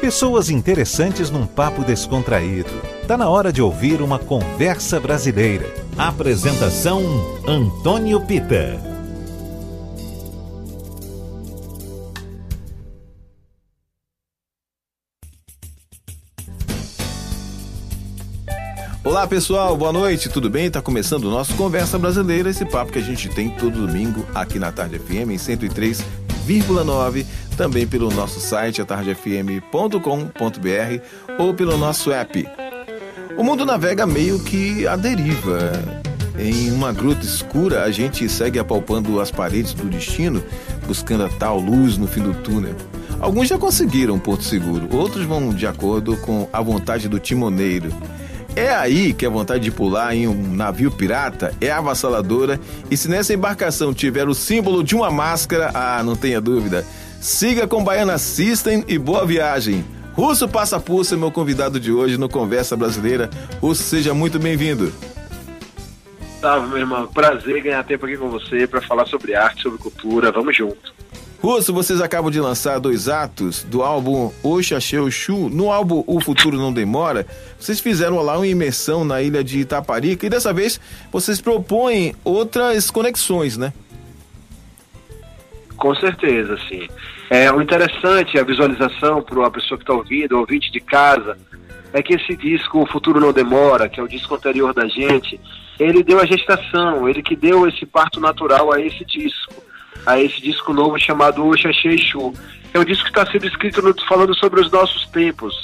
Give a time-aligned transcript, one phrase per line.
[0.00, 2.70] Pessoas interessantes num papo descontraído.
[3.06, 5.66] Tá na hora de ouvir uma conversa brasileira.
[5.98, 7.02] Apresentação
[7.46, 8.80] Antônio Pita.
[19.04, 20.70] Olá pessoal, boa noite, tudo bem?
[20.70, 24.58] Tá começando o nosso Conversa Brasileira, esse papo que a gente tem todo domingo aqui
[24.58, 25.38] na Tarde FM em
[26.58, 27.24] 103,9
[27.56, 32.48] também pelo nosso site atardefm.com.br ou pelo nosso app.
[33.36, 35.72] O mundo navega meio que à deriva.
[36.38, 40.42] Em uma gruta escura, a gente segue apalpando as paredes do destino,
[40.86, 42.74] buscando a tal luz no fim do túnel.
[43.20, 47.92] Alguns já conseguiram Porto Seguro, outros vão de acordo com a vontade do timoneiro.
[48.56, 53.08] É aí que a vontade de pular em um navio pirata é avassaladora, e se
[53.08, 56.84] nessa embarcação tiver o símbolo de uma máscara, ah, não tenha dúvida,
[57.20, 59.84] Siga com Baiana System e boa viagem.
[60.14, 60.82] Russo Passa
[61.12, 63.28] é meu convidado de hoje no Conversa Brasileira.
[63.60, 64.90] Russo, seja muito bem-vindo.
[66.40, 67.06] Salve, meu irmão.
[67.06, 70.32] Prazer ganhar tempo aqui com você para falar sobre arte, sobre cultura.
[70.32, 70.94] Vamos junto.
[71.42, 75.48] Russo, vocês acabam de lançar dois atos do álbum Oxaxeu Chu.
[75.48, 77.26] No álbum O Futuro Não Demora,
[77.58, 80.78] vocês fizeram lá uma imersão na ilha de Itaparica e dessa vez
[81.10, 83.72] vocês propõem outras conexões, né?
[85.78, 86.86] Com certeza, sim.
[87.30, 91.38] É, o interessante, a visualização para uma pessoa que está ouvindo, ouvinte de casa,
[91.90, 95.40] é que esse disco, O Futuro Não Demora, que é o disco anterior da gente,
[95.78, 99.69] ele deu a gestação, ele que deu esse parto natural a esse disco,
[100.06, 102.32] a esse disco novo chamado Oxaxeixu.
[102.72, 105.54] É um disco que está sendo escrito no, falando sobre os nossos tempos.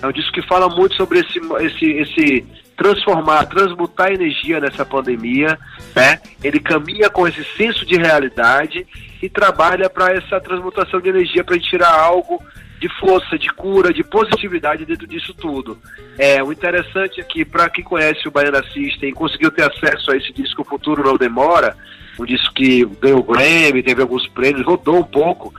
[0.00, 5.58] É um disco que fala muito sobre esse, esse, esse transformar, transmutar energia nessa pandemia,
[5.94, 6.20] né?
[6.42, 8.86] Ele caminha com esse senso de realidade
[9.24, 12.42] e trabalha para essa transmutação de energia para tirar algo
[12.78, 15.78] de força, de cura, de positividade dentro disso tudo.
[16.18, 20.10] É, o interessante é que, para quem conhece o Baiana System e conseguiu ter acesso
[20.10, 21.74] a esse disco O Futuro Não Demora,
[22.20, 25.54] um disco que ganhou Grammy, teve alguns prêmios, rodou um pouco.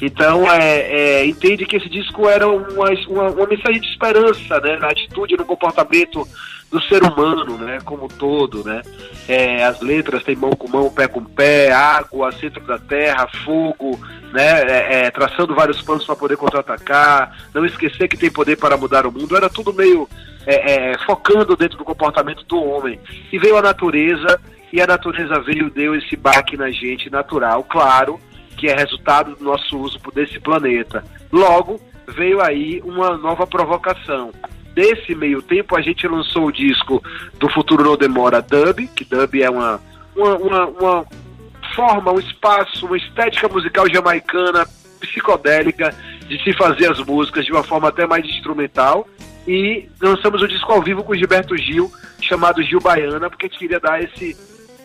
[0.00, 4.76] Então, é, é, entende que esse disco era uma, uma, uma mensagem de esperança, né,
[4.76, 6.24] na atitude, no comportamento
[6.70, 8.82] do ser humano, né, como todo, né?
[9.26, 13.98] É, as letras têm mão com mão, pé com pé, água, centro da terra, fogo,
[14.32, 14.62] né?
[14.62, 19.06] É, é, traçando vários planos para poder contra-atacar, não esquecer que tem poder para mudar
[19.06, 19.36] o mundo.
[19.36, 20.06] Era tudo meio
[20.46, 23.00] é, é, focando dentro do comportamento do homem.
[23.32, 24.38] E veio a natureza
[24.70, 28.20] e a natureza veio deu esse baque na gente natural, claro,
[28.58, 31.02] que é resultado do nosso uso desse planeta.
[31.32, 34.32] Logo veio aí uma nova provocação
[34.78, 37.02] Nesse meio tempo, a gente lançou o disco
[37.40, 39.80] do Futuro Não Demora Dub, que Dub é uma,
[40.14, 41.06] uma, uma, uma
[41.74, 44.64] forma, um espaço, uma estética musical jamaicana,
[45.00, 45.92] psicodélica,
[46.28, 49.08] de se fazer as músicas de uma forma até mais instrumental.
[49.48, 51.90] E lançamos o disco ao vivo com o Gilberto Gil,
[52.22, 54.36] chamado Gil Baiana, porque a gente queria dar esse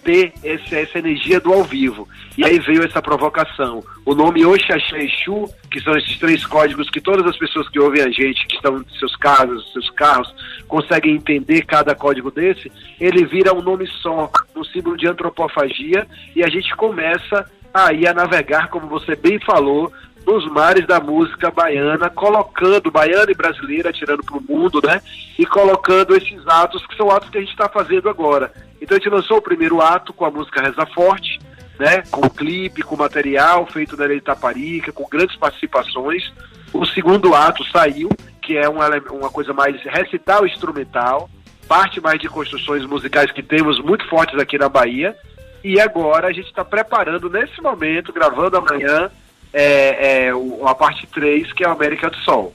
[0.04, 2.08] ter esse, essa energia do ao vivo.
[2.38, 3.84] E aí veio essa provocação.
[4.06, 8.02] O nome Oxaxé Exu, que são esses três códigos que todas as pessoas que ouvem
[8.02, 10.34] a gente, que estão em seus carros, seus carros,
[10.68, 16.44] conseguem entender cada código desse, ele vira um nome só, um símbolo de antropofagia, e
[16.44, 19.92] a gente começa aí a navegar, como você bem falou,
[20.26, 25.02] nos mares da música baiana, colocando baiana e brasileira, tirando para o mundo, né?
[25.38, 28.52] E colocando esses atos que são atos que a gente está fazendo agora.
[28.82, 31.40] Então a gente lançou o primeiro ato com a música Reza Forte,
[31.80, 32.04] né?
[32.10, 36.32] Com clipe, com material feito na Itaparica, com grandes participações.
[36.74, 38.10] O segundo ato saiu,
[38.42, 41.30] que é uma, uma coisa mais recital instrumental,
[41.68, 45.16] parte mais de construções musicais que temos muito fortes aqui na Bahia.
[45.64, 49.10] E agora a gente está preparando nesse momento, gravando amanhã,
[49.54, 50.32] é, é,
[50.66, 52.54] a parte 3, que é a América do Sol.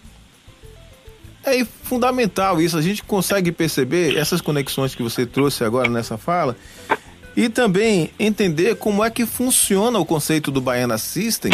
[1.44, 6.56] É fundamental isso, a gente consegue perceber essas conexões que você trouxe agora nessa fala
[7.36, 11.52] e também entender como é que funciona o conceito do Baiana System,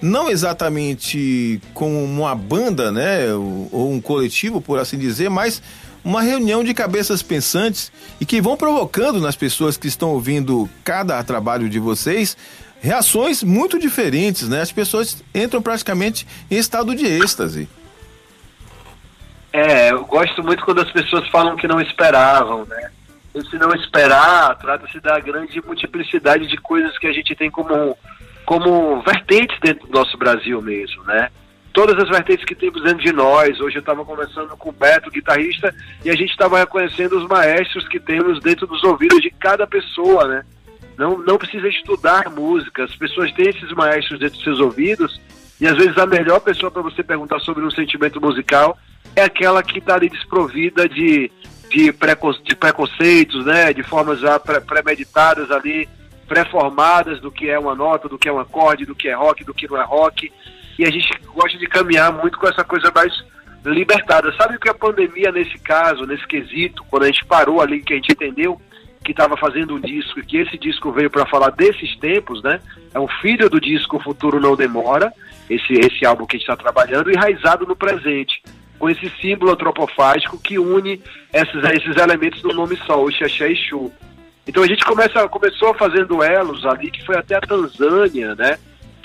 [0.00, 5.60] não exatamente como uma banda, né, ou um coletivo, por assim dizer, mas
[6.04, 7.90] uma reunião de cabeças pensantes
[8.20, 12.36] e que vão provocando nas pessoas que estão ouvindo cada trabalho de vocês
[12.84, 14.60] reações muito diferentes, né?
[14.60, 17.66] As pessoas entram praticamente em estado de êxtase.
[19.50, 22.90] É, eu gosto muito quando as pessoas falam que não esperavam, né?
[23.34, 27.96] Esse não esperar trata-se da grande multiplicidade de coisas que a gente tem como,
[28.44, 31.30] como vertentes dentro do nosso Brasil mesmo, né?
[31.72, 33.58] Todas as vertentes que temos dentro de nós.
[33.60, 37.88] Hoje eu estava conversando com o Beto, guitarrista, e a gente estava reconhecendo os maestros
[37.88, 40.44] que temos dentro dos ouvidos de cada pessoa, né?
[40.96, 45.20] Não, não precisa estudar música, as pessoas têm esses maestros dentro dos seus ouvidos
[45.60, 48.78] E às vezes a melhor pessoa para você perguntar sobre um sentimento musical
[49.16, 51.30] é aquela que está ali desprovida de,
[51.70, 53.72] de, preco, de preconceitos, né?
[53.72, 55.88] De formas já premeditadas ali,
[56.26, 59.44] pré-formadas do que é uma nota, do que é um acorde, do que é rock,
[59.44, 60.32] do que não é rock.
[60.78, 63.12] E a gente gosta de caminhar muito com essa coisa mais
[63.64, 64.32] libertada.
[64.36, 67.92] Sabe o que a pandemia, nesse caso, nesse quesito, quando a gente parou ali, que
[67.92, 68.60] a gente entendeu
[69.04, 72.60] que estava fazendo um disco e que esse disco veio para falar desses tempos, né?
[72.92, 75.12] É um filho do disco Futuro Não Demora,
[75.48, 78.42] esse, esse álbum que a gente está trabalhando, enraizado no presente,
[78.78, 81.00] com esse símbolo antropofágico que une
[81.32, 83.92] esses, esses elementos do nome só, o Xaxé e Xu.
[84.46, 88.58] Então a gente começa, começou fazendo elos ali, que foi até a Tanzânia, né?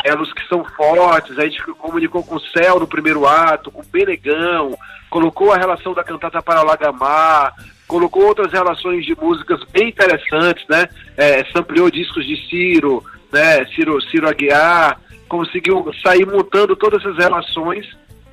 [0.03, 3.85] Elos que são fortes, a gente comunicou com o Céu no primeiro ato, com o
[3.85, 4.77] Benegão,
[5.09, 7.53] colocou a relação da cantata para o Lagamar,
[7.87, 10.87] colocou outras relações de músicas bem interessantes, né?
[11.17, 13.65] É, sampleou discos de Ciro, né?
[13.75, 17.85] Ciro, Ciro Aguiar, conseguiu sair montando todas essas relações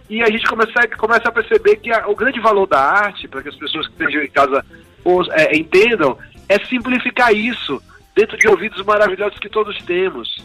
[0.09, 3.43] e a gente começa, começa a perceber que a, o grande valor da arte, para
[3.43, 4.65] que as pessoas que estejam em casa
[5.05, 6.17] os, é, entendam,
[6.49, 7.83] é simplificar isso
[8.15, 10.37] dentro de ouvidos maravilhosos que todos temos,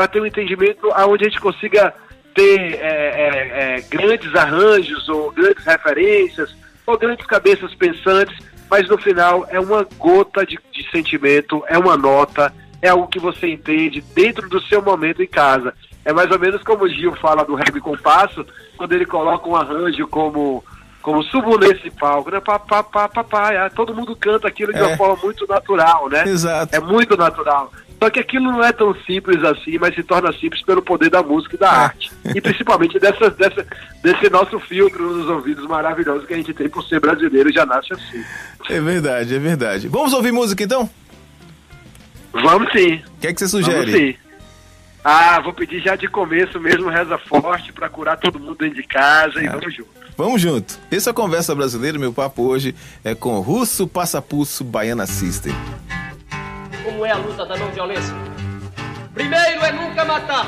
[0.00, 1.92] para ter um entendimento aonde a gente consiga
[2.34, 6.56] ter é, é, é, grandes arranjos ou grandes referências
[6.86, 8.34] ou grandes cabeças pensantes,
[8.70, 12.50] mas no final é uma gota de, de sentimento, é uma nota,
[12.80, 15.74] é algo que você entende dentro do seu momento em casa.
[16.02, 18.46] É mais ou menos como o Gil fala do reggae compasso,
[18.78, 20.64] quando ele coloca um arranjo como
[21.02, 22.40] como subo nesse palco, né?
[22.40, 24.82] Pá, pá, pá, pá, pá, é, todo mundo canta aquilo de é.
[24.82, 26.24] uma forma muito natural, né?
[26.26, 26.74] Exato.
[26.74, 27.70] É muito natural.
[28.02, 31.22] Só que aquilo não é tão simples assim, mas se torna simples pelo poder da
[31.22, 31.70] música e da é.
[31.70, 32.10] arte.
[32.34, 33.66] E principalmente dessa, dessa,
[34.02, 37.66] desse nosso filtro nos ouvidos maravilhosos que a gente tem por ser brasileiro e já
[37.66, 38.24] nasce assim.
[38.70, 39.88] É verdade, é verdade.
[39.88, 40.88] Vamos ouvir música então?
[42.32, 42.94] Vamos sim.
[42.94, 43.90] O que é que você sugere?
[43.90, 44.14] Vamos sim.
[45.04, 48.82] Ah, vou pedir já de começo mesmo, reza forte para curar todo mundo dentro de
[48.82, 49.50] casa e é.
[49.50, 49.90] vamos junto.
[50.16, 50.78] Vamos junto.
[50.90, 52.74] Essa é a Conversa Brasileira, meu papo hoje
[53.04, 55.54] é com Russo Passapulso Baiana System.
[56.84, 58.14] Como é a luta da não violência?
[59.14, 60.46] Primeiro é nunca matar.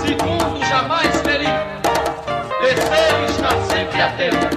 [0.00, 1.48] Segundo, jamais ferir.
[2.60, 4.56] Terceiro, estar sempre atento.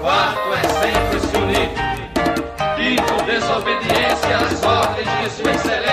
[0.00, 1.70] Quarto é sempre se unir.
[2.76, 5.91] Quinto, desobediência às ordens de Sua Excelência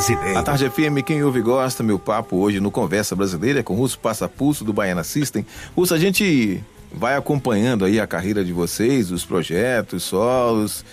[0.00, 0.38] Conversa Brasileira.
[0.38, 3.76] A Tarde FM, quem ouve gosta, meu papo hoje no Conversa Brasileira é com o
[3.76, 5.44] Russo Passapulso do Baiana System.
[5.76, 10.84] Russo, a gente vai acompanhando aí a carreira de vocês, os projetos, solos,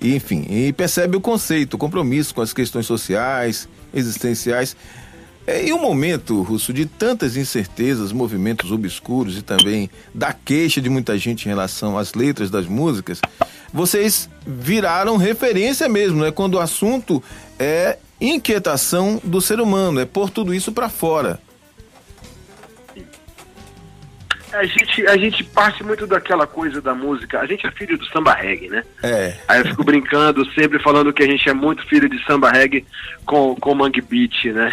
[0.00, 4.74] enfim, e percebe o conceito, o compromisso com as questões sociais, existenciais.
[5.46, 10.88] É, em um momento, Russo, de tantas incertezas, movimentos obscuros e também da queixa de
[10.88, 13.20] muita gente em relação às letras das músicas,
[13.70, 16.30] vocês viraram referência mesmo, né?
[16.30, 17.22] Quando o assunto
[17.58, 21.40] é inquietação do ser humano, é pôr tudo isso para fora.
[24.52, 27.40] A gente, a gente parte muito daquela coisa da música.
[27.40, 28.84] A gente é filho do samba reggae, né?
[29.02, 29.34] É.
[29.48, 32.86] Aí eu fico brincando, sempre falando que a gente é muito filho de samba reggae
[33.26, 34.72] com, com Mangue Beat, né?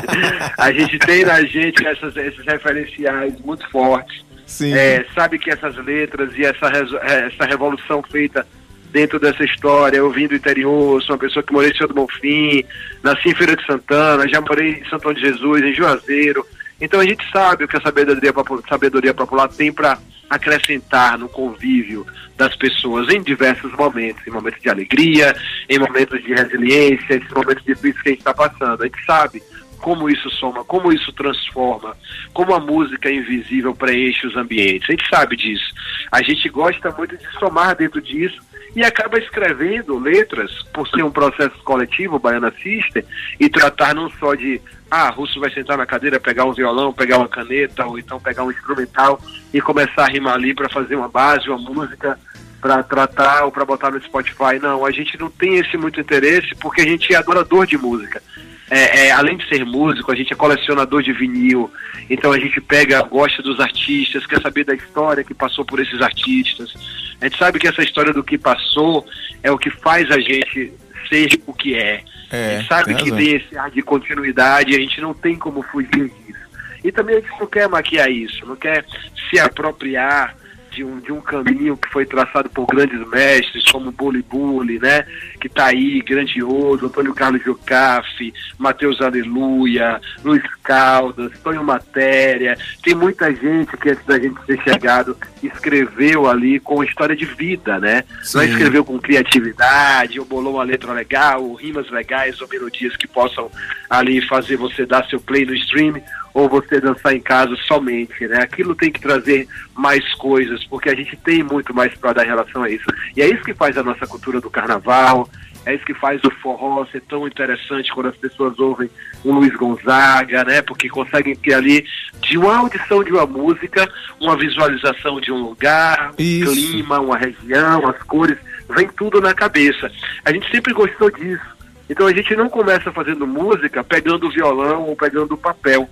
[0.58, 4.22] a gente tem na gente essas, esses referenciais muito fortes.
[4.46, 4.74] Sim.
[4.74, 6.66] É, sabe que essas letras e essa,
[7.02, 8.46] essa revolução feita
[8.94, 9.98] dentro dessa história.
[9.98, 12.64] Eu vim do interior, sou uma pessoa que morei em Senhor do Bonfim,
[13.02, 16.46] nasci em Feira de Santana, já morei em Santão de Jesus, em Juazeiro.
[16.80, 18.32] Então a gente sabe o que a sabedoria,
[18.68, 19.98] sabedoria popular tem para
[20.30, 25.34] acrescentar no convívio das pessoas em diversos momentos, em momentos de alegria,
[25.68, 28.82] em momentos de resiliência, em momentos difíceis que a gente está passando.
[28.82, 29.42] A gente sabe
[29.80, 31.96] como isso soma, como isso transforma,
[32.32, 34.88] como a música invisível preenche os ambientes.
[34.88, 35.74] A gente sabe disso.
[36.10, 38.40] A gente gosta muito de somar dentro disso
[38.74, 43.04] e acaba escrevendo letras, por ser um processo coletivo, Baiana Sister,
[43.38, 47.18] e tratar não só de, ah, Russo vai sentar na cadeira, pegar um violão, pegar
[47.18, 49.20] uma caneta, ou então pegar um instrumental
[49.52, 52.18] e começar a rimar ali para fazer uma base, uma música
[52.60, 54.58] para tratar ou para botar no Spotify.
[54.60, 58.22] Não, a gente não tem esse muito interesse porque a gente é adorador de música.
[58.70, 61.70] É, é, além de ser músico, a gente é colecionador de vinil,
[62.08, 66.00] então a gente pega, gosta dos artistas, quer saber da história que passou por esses
[66.00, 66.74] artistas.
[67.20, 69.06] A gente sabe que essa história do que passou
[69.42, 70.72] é o que faz a gente
[71.08, 72.02] ser o que é.
[72.30, 75.62] é a gente sabe que tem esse ar de continuidade, a gente não tem como
[75.62, 76.44] fugir disso.
[76.82, 78.84] E também a gente não quer maquiar isso, não quer
[79.28, 80.34] se apropriar
[80.74, 85.06] de um, de um caminho que foi traçado por grandes mestres, como Bully Bully, né?
[85.40, 92.58] Que está aí, grandioso, Antônio Carlos Jocafe, Matheus Aleluia, Luiz Caldas, Tonho Matéria.
[92.82, 97.78] Tem muita gente que antes da gente ter chegado escreveu ali com história de vida,
[97.78, 98.02] né?
[98.22, 98.38] Sim.
[98.38, 103.06] Não escreveu com criatividade, ou bolou uma letra legal, ou rimas legais, ou melodias que
[103.06, 103.50] possam
[103.88, 106.02] ali fazer você dar seu play no stream
[106.34, 108.38] ou você dançar em casa somente, né?
[108.42, 112.28] Aquilo tem que trazer mais coisas, porque a gente tem muito mais para dar em
[112.28, 112.86] relação a isso.
[113.16, 115.28] E é isso que faz a nossa cultura do carnaval,
[115.66, 118.90] é isso que faz o forró ser tão interessante quando as pessoas ouvem
[119.24, 120.60] um Luiz Gonzaga, né?
[120.60, 121.86] Porque conseguem ter ali,
[122.20, 123.90] de uma audição de uma música,
[124.20, 126.52] uma visualização de um lugar, um isso.
[126.52, 128.36] clima, uma região, as cores,
[128.68, 129.90] vem tudo na cabeça.
[130.24, 131.54] A gente sempre gostou disso.
[131.88, 135.88] Então a gente não começa fazendo música pegando o violão ou pegando o papel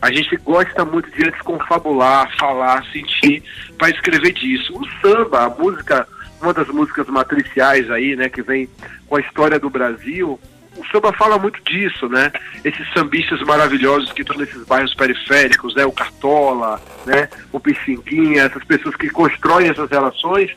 [0.00, 3.42] a gente gosta muito de antes confabular, falar, sentir,
[3.76, 4.72] para escrever disso.
[4.74, 6.06] O samba, a música,
[6.40, 8.68] uma das músicas matriciais aí, né, que vem
[9.06, 10.40] com a história do Brasil,
[10.76, 12.32] o samba fala muito disso, né?
[12.64, 15.84] Esses sambistas maravilhosos que estão nesses bairros periféricos, né?
[15.84, 17.28] O Cartola, né?
[17.52, 20.50] O Pixinguinha, essas pessoas que constroem essas relações,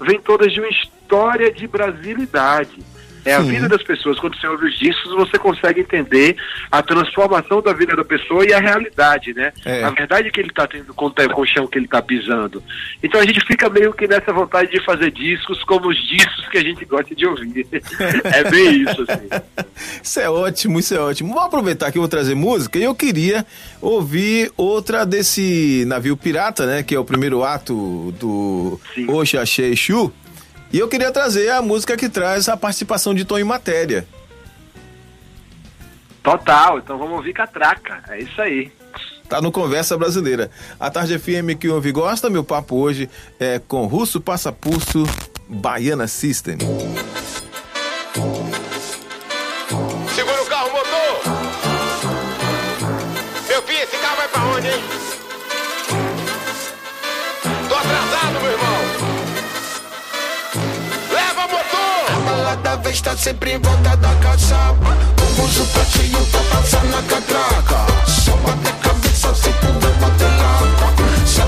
[0.00, 2.76] vêm todas de uma história de brasilidade.
[3.24, 3.50] É a Sim.
[3.50, 4.18] vida das pessoas.
[4.18, 6.36] Quando você ouve os discos, você consegue entender
[6.70, 9.52] a transformação da vida da pessoa e a realidade, né?
[9.64, 9.84] É.
[9.84, 12.62] A verdade que ele está tendo com, com o chão que ele está pisando.
[13.02, 16.58] Então a gente fica meio que nessa vontade de fazer discos como os discos que
[16.58, 17.66] a gente gosta de ouvir.
[18.24, 19.28] é bem isso, assim.
[20.02, 21.32] Isso é ótimo, isso é ótimo.
[21.32, 23.46] Vou aproveitar que eu vou trazer música e eu queria
[23.80, 26.82] ouvir outra desse navio pirata, né?
[26.82, 30.12] Que é o primeiro ato do Oxa Exu.
[30.72, 34.06] E eu queria trazer a música que traz a participação de Tom em Matéria.
[36.22, 38.70] Total, então vamos ouvir Catraca, é isso aí.
[39.28, 40.50] Tá no Conversa Brasileira.
[40.78, 43.08] A Tarde FM que ouve gosta, meu papo hoje
[43.38, 45.04] é com Russo Passapulso
[45.48, 46.58] Baiana System.
[63.10, 64.10] Tá sempre em volta da.
[68.06, 70.92] Só bate cabeça se puder bater lapa.
[71.26, 71.40] Só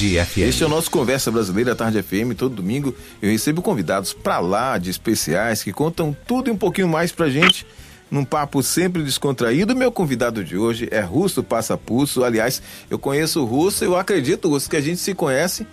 [0.00, 0.38] Tarde FM.
[0.38, 2.34] Este é o nosso Conversa Brasileira Tarde FM.
[2.34, 6.88] Todo domingo eu recebo convidados pra lá de especiais que contam tudo e um pouquinho
[6.88, 7.66] mais pra gente
[8.10, 9.76] num papo sempre descontraído.
[9.76, 12.24] Meu convidado de hoje é Russo Passapulso.
[12.24, 15.66] Aliás, eu conheço o Russo, eu acredito, Russo, que a gente se conhece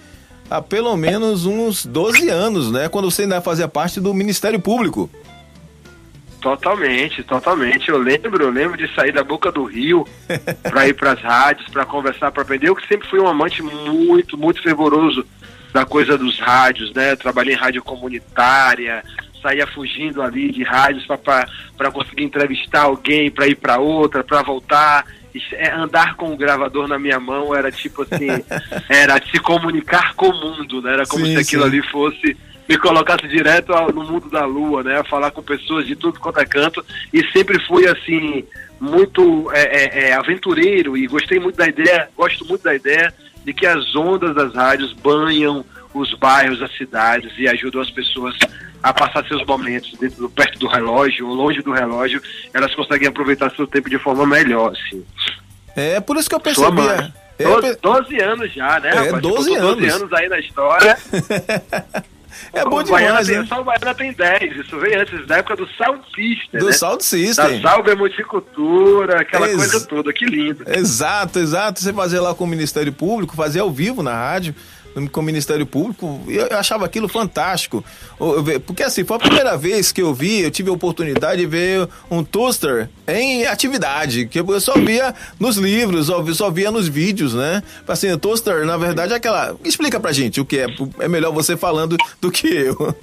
[0.49, 2.89] há pelo menos uns 12 anos, né?
[2.89, 5.09] Quando você ainda fazia parte do Ministério Público.
[6.47, 7.89] Totalmente, totalmente.
[7.89, 10.07] Eu lembro, eu lembro de sair da boca do rio
[10.63, 12.69] para ir para as rádios, para conversar, para aprender.
[12.69, 15.27] Eu que sempre fui um amante muito, muito fervoroso
[15.73, 17.17] da coisa dos rádios, né?
[17.17, 19.03] Trabalhei em rádio comunitária,
[19.41, 25.05] saía fugindo ali de rádios para conseguir entrevistar alguém, para ir para outra, para voltar.
[25.51, 28.27] É, andar com o gravador na minha mão era tipo assim,
[28.89, 30.93] era se comunicar com o mundo, né?
[30.93, 31.67] Era como Sim, se aquilo sim.
[31.67, 35.03] ali fosse me colocasse direto no mundo da lua, né?
[35.09, 36.83] Falar com pessoas de tudo quanto é canto.
[37.13, 38.43] E sempre fui, assim,
[38.79, 43.53] muito é, é, é, aventureiro e gostei muito da ideia, gosto muito da ideia de
[43.53, 48.37] que as ondas das rádios banham os bairros, as cidades e ajudam as pessoas
[48.83, 52.21] a passar seus momentos dentro do, perto do relógio ou longe do relógio,
[52.53, 55.03] elas conseguem aproveitar seu tempo de forma melhor, assim.
[55.75, 57.11] É por isso que eu percebia.
[57.39, 58.89] É, eu 12, pe- 12 anos já, né?
[58.89, 59.21] É, rapaz?
[59.21, 60.01] 12 Botou 12 anos.
[60.01, 60.97] anos aí na história.
[62.53, 63.45] é bom demais, tem, né?
[63.47, 66.71] Só o Baiana tem 10, isso veio antes da época do Sound System, Do né?
[66.71, 67.61] Sound Da System.
[67.61, 70.63] Salve Multicultura, aquela Ex- coisa toda, que lindo.
[70.67, 71.79] Exato, exato.
[71.79, 74.55] Você fazia lá com o Ministério Público, fazia ao vivo na rádio,
[75.11, 77.83] com o Ministério Público, eu achava aquilo fantástico.
[78.65, 81.87] Porque assim, foi a primeira vez que eu vi, eu tive a oportunidade de ver
[82.09, 87.61] um toaster em atividade, que eu só via nos livros, só via nos vídeos, né?
[87.87, 89.55] Assim, o toaster, na verdade, é aquela.
[89.63, 90.67] Explica pra gente o que é.
[90.99, 92.95] É melhor você falando do que eu.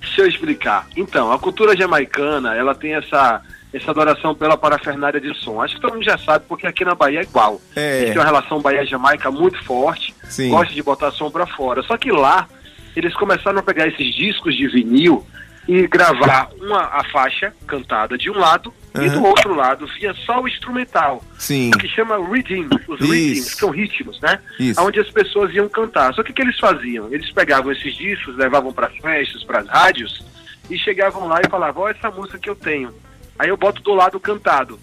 [0.00, 0.86] Deixa eu explicar.
[0.96, 3.40] Então, a cultura jamaicana, ela tem essa,
[3.74, 5.60] essa adoração pela parafernália de som.
[5.60, 7.60] Acho que todo mundo já sabe, porque aqui na Bahia é igual.
[7.74, 8.04] É.
[8.04, 10.50] Tem uma relação Bahia-Jamaica muito forte, Sim.
[10.50, 11.82] gosta de botar som pra fora.
[11.82, 12.48] Só que lá,
[12.94, 15.26] eles começaram a pegar esses discos de vinil
[15.66, 20.40] e gravar uma, a faixa cantada de um lado e do outro lado via só
[20.40, 21.24] o instrumental.
[21.36, 21.70] Sim.
[21.72, 24.38] Que chama reading, os readings, que são ritmos, né?
[24.60, 24.80] Isso.
[24.80, 26.14] Onde as pessoas iam cantar.
[26.14, 27.12] Só que o que eles faziam?
[27.12, 30.22] Eles pegavam esses discos, levavam para as festas, para as rádios,
[30.70, 32.94] e chegavam lá e falavam, ó, essa música que eu tenho.
[33.38, 34.78] Aí eu boto do lado cantado.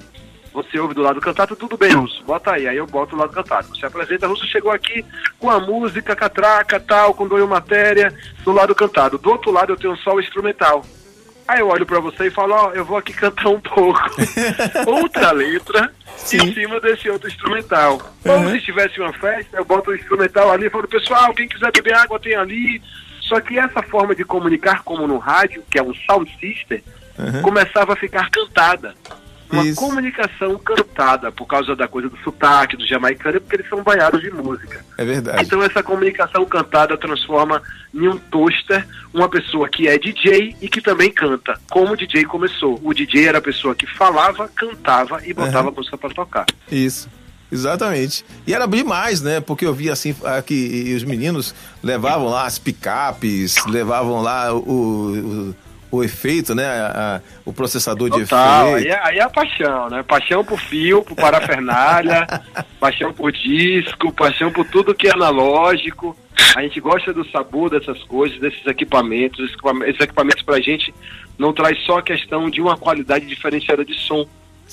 [0.53, 2.67] Você ouve do lado cantado, tudo bem, Russo, bota aí.
[2.67, 3.69] Aí eu boto do lado cantado.
[3.69, 5.05] Você apresenta, Russo chegou aqui
[5.39, 9.17] com a música, catraca, tal, com doeu matéria, do lado cantado.
[9.17, 10.83] Do outro lado eu tenho só o instrumental.
[11.47, 13.99] Aí eu olho pra você e falo, ó, eu vou aqui cantar um pouco.
[14.87, 16.37] Outra letra Sim.
[16.37, 18.01] em cima desse outro instrumental.
[18.23, 18.45] Uhum.
[18.45, 21.71] Ou se tivesse uma festa, eu boto o instrumental ali e falo, pessoal, quem quiser
[21.71, 22.81] beber água tem ali.
[23.21, 26.81] Só que essa forma de comunicar como no rádio, que é um sound system,
[27.21, 27.41] Uhum.
[27.41, 28.93] começava a ficar cantada.
[29.51, 29.81] Uma Isso.
[29.81, 34.31] comunicação cantada, por causa da coisa do sotaque, do jamaicano, porque eles são banhados de
[34.31, 34.83] música.
[34.97, 35.43] É verdade.
[35.43, 37.61] Então essa comunicação cantada transforma
[37.93, 42.23] em um toaster uma pessoa que é DJ e que também canta, como o DJ
[42.23, 42.79] começou.
[42.81, 45.75] O DJ era a pessoa que falava, cantava e botava Uhum.
[45.75, 46.45] música para tocar.
[46.71, 47.09] Isso.
[47.51, 48.23] Exatamente.
[48.47, 49.41] E era demais, né?
[49.41, 51.53] Porque eu via assim que os meninos
[51.83, 54.59] levavam lá as picapes, levavam lá o,
[55.49, 55.55] o,
[55.91, 56.65] o efeito, né?
[56.65, 58.93] A- a- o processador de Total, aí, efeito.
[58.93, 60.03] é- aí é a paixão, né?
[60.03, 62.25] Paixão por fio, por parafernália,
[62.79, 66.15] paixão por disco, paixão por tudo que é analógico.
[66.55, 69.39] A gente gosta do sabor dessas coisas, desses equipamentos.
[69.85, 70.93] Esses equipamentos, pra gente
[71.37, 74.25] não traz só a questão de uma qualidade diferenciada de som.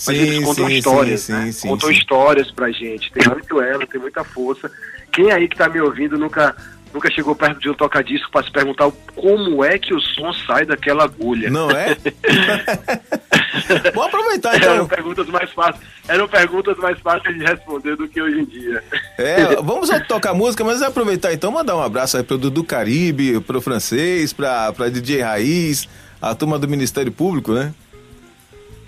[0.06, 1.50] Mas Sim, eles contam sim, histórias, sim, né?
[1.62, 3.10] contam histórias pra gente.
[3.10, 4.70] Tem muito elo, tem muita força.
[5.12, 6.54] Quem aí que tá me ouvindo nunca,
[6.98, 10.66] nunca chegou perto de um toca-disco pra se perguntar como é que o som sai
[10.66, 11.48] daquela agulha?
[11.48, 11.96] Não é?
[13.94, 14.88] Vamos aproveitar Eram então.
[14.88, 18.82] perguntas mais fáceis, eram perguntas mais fáceis de responder do que hoje em dia.
[19.16, 23.60] É, vamos tocar música, mas aproveitar então, mandar um abraço aí pro Dudu Caribe, pro
[23.60, 25.88] francês, pra, pra DJ Raiz,
[26.20, 27.72] a turma do Ministério Público, né?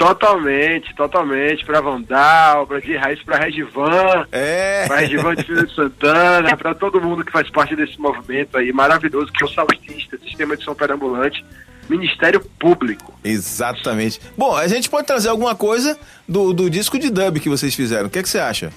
[0.01, 1.63] Totalmente, totalmente.
[1.67, 4.87] Pra Vandal, pra de Raiz, pra Regivan, É.
[4.87, 8.73] pra Regivan de Filho de Santana, pra todo mundo que faz parte desse movimento aí
[8.73, 11.45] maravilhoso, que é o Saltista, Sistema de Som Perambulante,
[11.87, 13.13] Ministério Público.
[13.23, 14.19] Exatamente.
[14.39, 18.07] Bom, a gente pode trazer alguma coisa do, do disco de dub que vocês fizeram.
[18.07, 18.73] O que, é que você acha?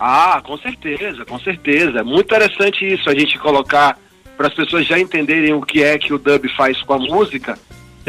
[0.00, 1.98] Ah, com certeza, com certeza.
[1.98, 3.98] É muito interessante isso, a gente colocar
[4.34, 7.58] para as pessoas já entenderem o que é que o dub faz com a música.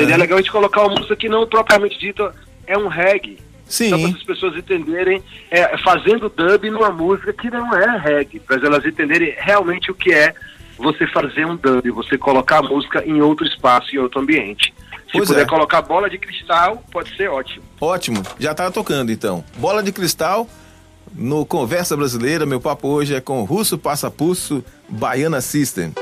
[0.03, 0.17] Uhum.
[0.17, 2.33] legal a gente colocar uma música que não propriamente dita
[2.67, 3.37] é um reggae.
[3.67, 4.13] Só para Sim.
[4.13, 9.33] as pessoas entenderem, é, fazendo dub numa música que não é reggae, para elas entenderem
[9.37, 10.33] realmente o que é
[10.77, 14.73] você fazer um dub, você colocar a música em outro espaço, em outro ambiente.
[15.07, 15.45] Se Pois puder é.
[15.45, 17.63] colocar bola de cristal, pode ser ótimo.
[17.79, 18.21] Ótimo.
[18.39, 19.43] Já tá tocando então.
[19.57, 20.47] Bola de cristal
[21.13, 22.45] no Conversa Brasileira.
[22.45, 25.93] Meu papo hoje é com Russo Passapulso Baiana System.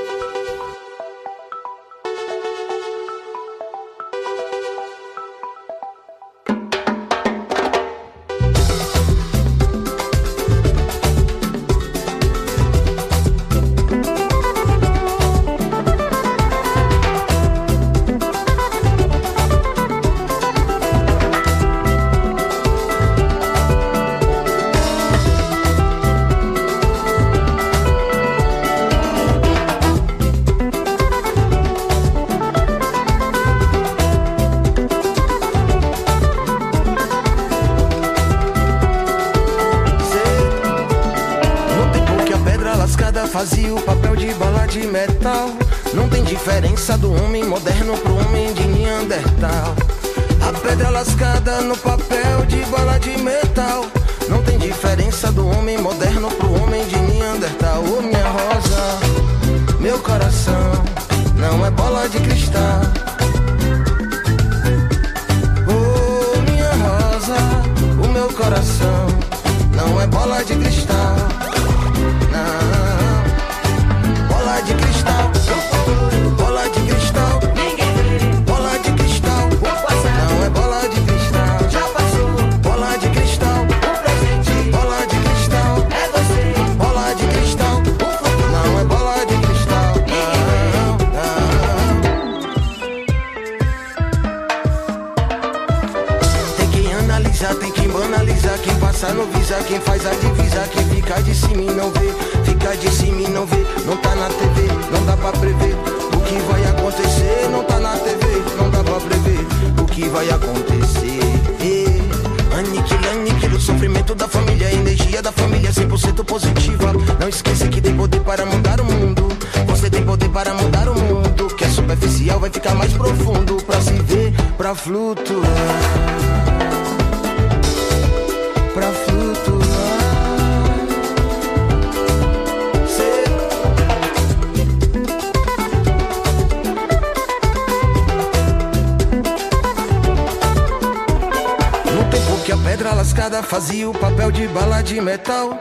[143.42, 145.60] Fazia o papel de bala de metal.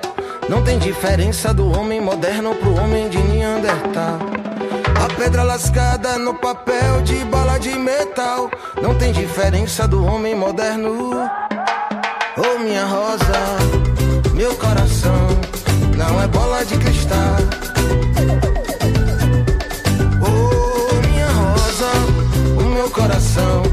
[0.49, 4.19] Não tem diferença do homem moderno pro homem de Neandertal.
[5.03, 8.51] A pedra lascada no papel de bala de metal.
[8.81, 11.29] Não tem diferença do homem moderno.
[12.37, 13.57] Oh minha rosa,
[14.33, 15.27] meu coração
[15.97, 17.37] não é bola de cristal.
[20.21, 21.91] Oh minha rosa,
[22.59, 23.63] o meu coração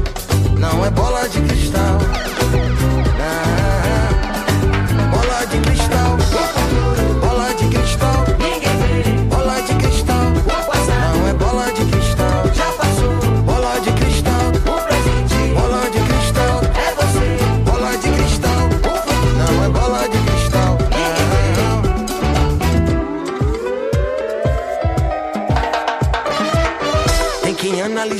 [0.57, 2.20] não é bola de cristal.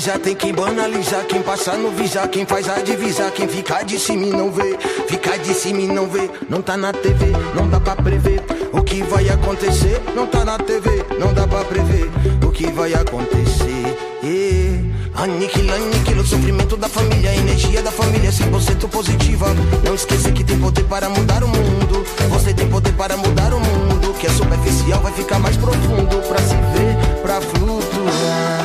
[0.01, 1.25] Que analisar, tem que banalizar.
[1.25, 3.31] Quem passa no visar, quem faz a divisar.
[3.31, 6.29] Quem fica de cima e não vê, fica de cima e não vê.
[6.49, 8.41] Não tá na TV, não dá pra prever.
[8.73, 12.09] O que vai acontecer, não tá na TV, não dá pra prever.
[12.43, 13.97] O que vai acontecer.
[14.23, 15.21] É.
[15.21, 19.47] Aniquila, aniquila o sofrimento da família, a energia da família 100% positiva.
[19.85, 22.03] Não esqueça que tem poder para mudar o mundo.
[22.29, 24.15] Você tem poder para mudar o mundo.
[24.19, 26.27] Que é superficial, vai ficar mais profundo.
[26.27, 28.60] Pra se ver, pra flutuar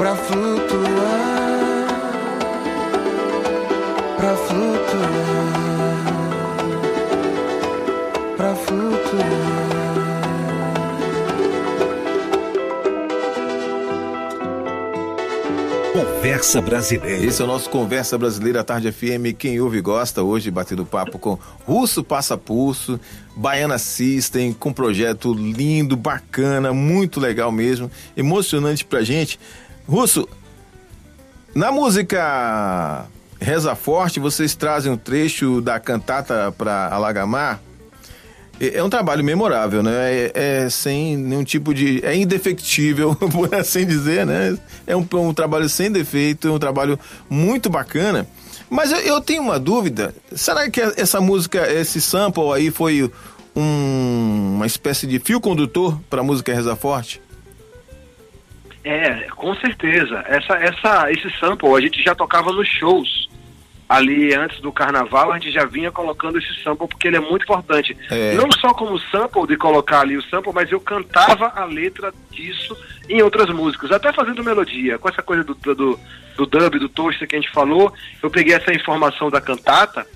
[0.00, 1.86] pra flutuar,
[4.16, 5.54] pra flutuar,
[8.34, 9.60] pra flutuar.
[15.92, 17.26] Conversa Brasileira.
[17.26, 19.36] Esse é o nosso Conversa Brasileira Tarde FM.
[19.38, 20.22] Quem ouve gosta.
[20.22, 22.98] Hoje batendo papo com Russo Passa Pulso,
[23.36, 29.38] Baiana System, com um projeto lindo, bacana, muito legal mesmo, emocionante pra gente.
[29.90, 30.28] Russo,
[31.52, 33.06] na música
[33.40, 37.60] Reza Forte, vocês trazem um trecho da cantata para Alagamar.
[38.60, 39.90] É, é um trabalho memorável, né?
[39.92, 42.06] É, é, sem nenhum tipo de.
[42.06, 44.56] É indefectível, por assim dizer, né?
[44.86, 46.96] É um, um trabalho sem defeito, é um trabalho
[47.28, 48.28] muito bacana.
[48.70, 53.10] Mas eu, eu, tenho uma dúvida: será que essa música, esse sample aí foi
[53.56, 57.20] um, uma espécie de fio condutor para a música Reza Forte?
[58.84, 60.24] É, com certeza.
[60.26, 63.28] Essa, essa, esse sample a gente já tocava nos shows
[63.90, 67.42] ali antes do carnaval, a gente já vinha colocando esse sample porque ele é muito
[67.42, 67.96] importante.
[68.08, 68.34] É.
[68.34, 72.76] Não só como sample de colocar ali o sample, mas eu cantava a letra disso
[73.08, 74.96] em outras músicas, até fazendo melodia.
[74.96, 75.74] Com essa coisa do, do,
[76.36, 80.06] do dub, do toaster que a gente falou, eu peguei essa informação da cantata,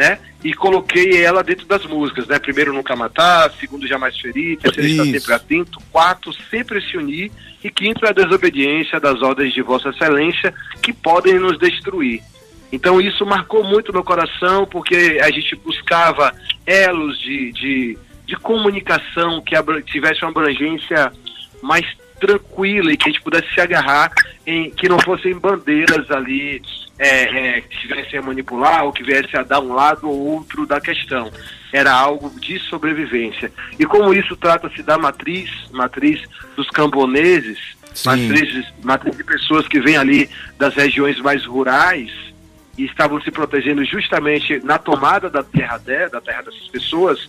[0.00, 0.18] né?
[0.42, 2.38] E coloquei ela dentro das músicas, né?
[2.38, 7.30] Primeiro nunca matar, segundo jamais ferir, terceiro está sempre atento, quarto sempre se unir
[7.62, 12.22] e quinto é a desobediência das ordens de Vossa Excelência que podem nos destruir.
[12.72, 16.32] Então isso marcou muito meu coração, porque a gente buscava
[16.64, 21.12] elos de, de, de comunicação que tivesse uma abrangência
[21.62, 21.84] mais
[22.20, 24.12] tranquila e que a gente pudesse se agarrar
[24.46, 26.62] em que não fossem bandeiras ali
[26.98, 30.66] é, é, que viessem a manipular ou que viessem a dar um lado ou outro
[30.66, 31.30] da questão.
[31.72, 33.50] Era algo de sobrevivência.
[33.78, 36.20] E como isso trata-se da matriz, matriz
[36.56, 37.58] dos camponeses,
[38.04, 40.28] matriz, matriz de pessoas que vêm ali
[40.58, 42.10] das regiões mais rurais,
[42.80, 47.28] e estavam se protegendo justamente na tomada da terra de, da terra dessas pessoas.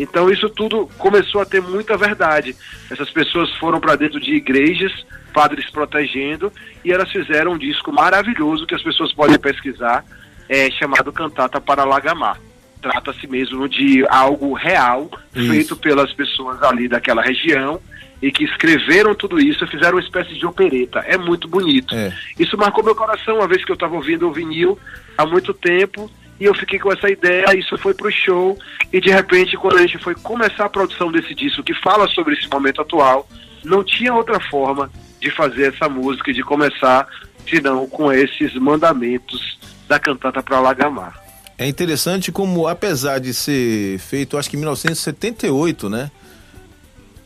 [0.00, 2.56] Então isso tudo começou a ter muita verdade.
[2.90, 4.90] Essas pessoas foram para dentro de igrejas,
[5.30, 6.50] padres protegendo,
[6.82, 10.02] e elas fizeram um disco maravilhoso que as pessoas podem pesquisar,
[10.48, 12.40] é, chamado Cantata para Lagamar.
[12.80, 15.50] Trata-se mesmo de algo real, isso.
[15.50, 17.78] feito pelas pessoas ali daquela região,
[18.22, 21.00] e que escreveram tudo isso e fizeram uma espécie de opereta.
[21.00, 21.94] É muito bonito.
[21.94, 22.10] É.
[22.38, 24.78] Isso marcou meu coração uma vez que eu estava ouvindo o vinil
[25.16, 26.10] há muito tempo
[26.40, 28.58] e eu fiquei com essa ideia, isso foi pro show
[28.90, 32.34] e de repente quando a gente foi começar a produção desse disco que fala sobre
[32.34, 33.28] esse momento atual,
[33.62, 37.06] não tinha outra forma de fazer essa música e de começar
[37.48, 41.22] senão com esses mandamentos da cantata para Lagamar.
[41.58, 46.10] É interessante como apesar de ser feito acho que em 1978, né?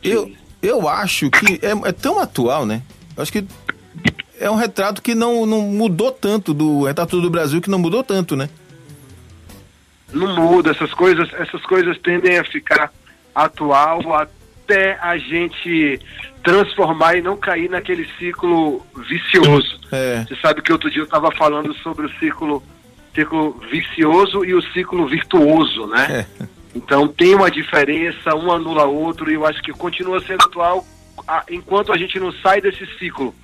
[0.03, 0.11] Sim.
[0.11, 2.83] Eu eu acho que é, é tão atual, né?
[3.15, 3.45] Eu acho que
[4.41, 8.03] é um retrato que não, não mudou tanto do retrato do Brasil que não mudou
[8.03, 8.49] tanto, né?
[10.15, 12.93] Não muda, essas coisas, essas coisas tendem a ficar
[13.35, 16.01] atual até a gente
[16.43, 19.81] transformar e não cair naquele ciclo vicioso.
[19.91, 20.25] É.
[20.29, 22.63] Você sabe que outro dia eu estava falando sobre o ciclo,
[23.15, 26.27] ciclo vicioso e o ciclo virtuoso, né?
[26.41, 26.47] É.
[26.75, 30.85] Então tem uma diferença, um anula outro, e eu acho que continua sendo atual
[31.49, 33.35] enquanto a gente não sai desse ciclo,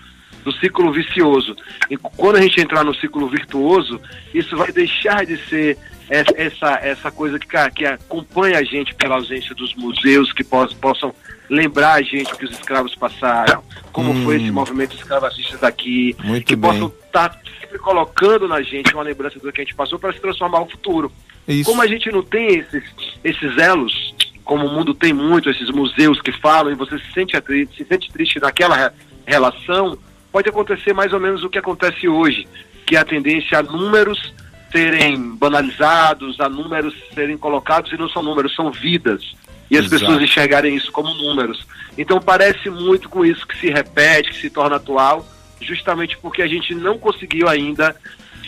[0.45, 1.57] do ciclo vicioso.
[1.89, 4.01] E quando a gente entrar no ciclo virtuoso,
[4.35, 5.79] isso vai deixar de ser
[6.11, 11.15] essa, essa coisa que, que acompanha a gente pela ausência dos museus, que possam, possam
[11.49, 14.25] lembrar a gente o que os escravos passaram, como hum.
[14.25, 16.71] foi esse movimento escravagista daqui, Muito que bem.
[16.71, 20.13] possam estar tá sempre colocando na gente uma lembrança do que a gente passou para
[20.13, 21.13] se transformar no futuro.
[21.47, 21.71] Isso.
[21.71, 22.85] Como a gente não tem esses,
[23.23, 27.37] esses elos, como o mundo tem muito, esses museus que falam, e você se sente,
[27.77, 28.93] se sente triste naquela
[29.25, 29.97] relação,
[30.33, 32.49] pode acontecer mais ou menos o que acontece hoje,
[32.85, 34.33] que é a tendência a números
[34.71, 39.35] serem banalizados, a números serem colocados, e não são números, são vidas.
[39.71, 40.01] E as Exato.
[40.01, 41.67] pessoas enxergarem isso como números.
[41.97, 45.27] Então parece muito com isso que se repete, que se torna atual,
[45.61, 47.95] justamente porque a gente não conseguiu ainda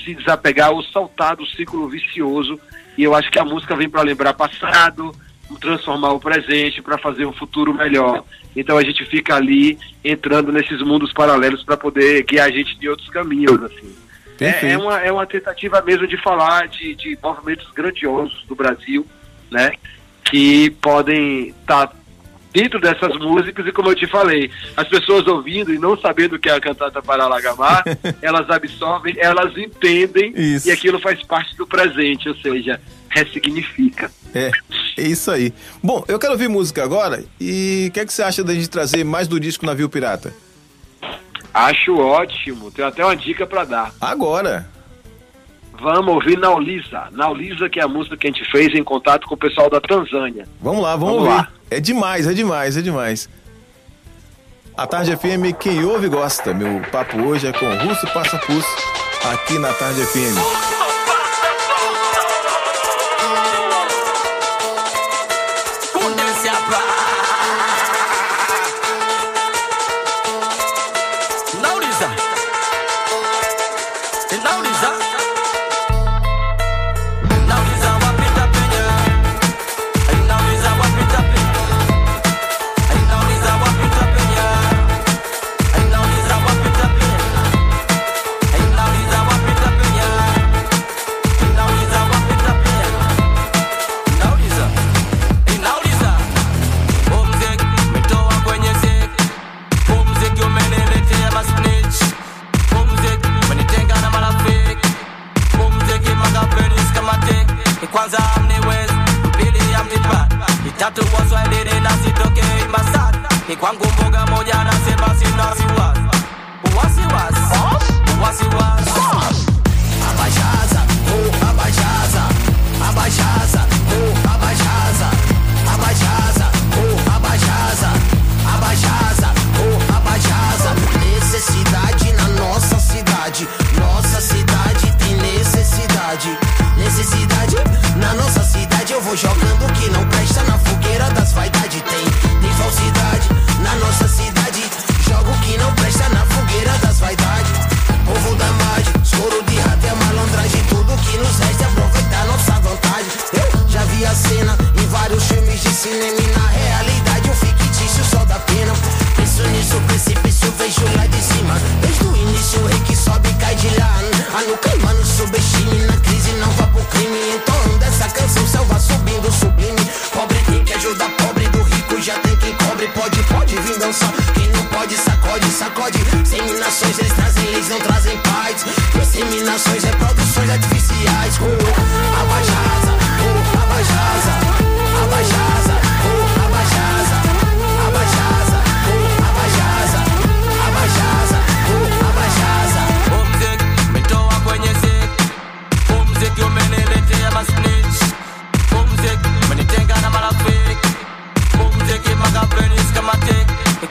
[0.05, 2.59] se desapegar ou saltar do ciclo vicioso
[2.97, 5.15] e eu acho que a música vem para lembrar passado,
[5.61, 8.25] transformar o presente para fazer um futuro melhor.
[8.55, 12.89] Então a gente fica ali entrando nesses mundos paralelos para poder guiar a gente de
[12.89, 13.95] outros caminhos, assim.
[14.41, 19.07] É, é, uma, é uma tentativa mesmo de falar de, de movimentos grandiosos do Brasil,
[19.51, 19.73] né?
[20.25, 21.95] Que podem estar tá
[22.53, 26.39] dentro dessas músicas e como eu te falei, as pessoas ouvindo e não sabendo o
[26.39, 27.83] que é a cantata para Lagamar,
[28.21, 30.69] elas absorvem, elas entendem isso.
[30.69, 34.11] e aquilo faz parte do presente, ou seja, ressignifica.
[34.35, 34.51] É,
[34.99, 35.53] é isso aí.
[35.83, 38.69] Bom, eu quero ouvir música agora e o que, é que você acha da gente
[38.69, 40.33] trazer mais do disco Navio Pirata?
[41.55, 43.93] Acho ótimo, tenho até uma dica para dar.
[44.01, 44.67] Agora!
[45.75, 47.09] Vamos ouvir Naulisa.
[47.11, 49.81] Naulisa, que é a música que a gente fez em contato com o pessoal da
[49.81, 50.47] Tanzânia.
[50.61, 51.37] Vamos lá, vamos, Vamos ouvir.
[51.37, 51.49] lá.
[51.71, 53.29] É demais, é demais, é demais.
[54.77, 56.55] A Tarde FM, quem ouve gosta.
[56.55, 58.69] Meu papo hoje é com Russo Passa Pulso,
[59.33, 60.72] aqui na Tarde FM.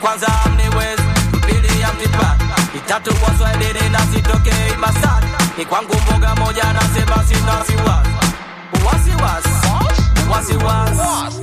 [0.02, 1.02] Kwanza amniwezi,
[1.46, 2.36] pili amnipa.
[2.78, 4.00] Itatu waswahilini na
[4.80, 5.28] Masaki.
[5.58, 8.10] Ni kwangu mboga moja nasema sina wasiwasi.
[8.86, 9.50] Wasiwasi,
[10.32, 11.42] wasiwasi.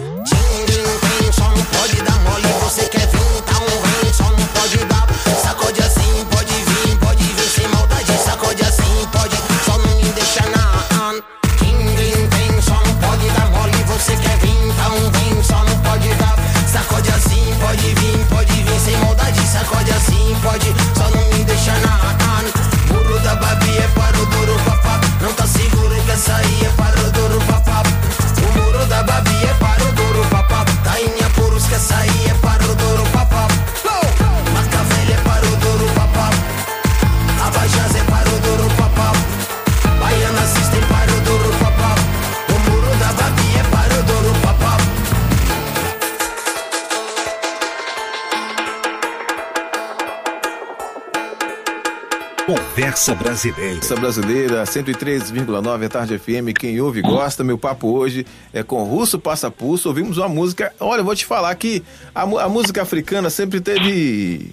[53.09, 53.79] Conversa Brasileira.
[53.79, 56.53] Essa brasileira, 103,9 à tarde FM.
[56.59, 57.43] Quem ouve gosta.
[57.43, 59.89] Meu papo hoje é com Russo Passa Pulso.
[59.89, 60.73] Ouvimos uma música.
[60.79, 61.83] Olha, vou te falar que
[62.15, 64.51] a, a música africana sempre teve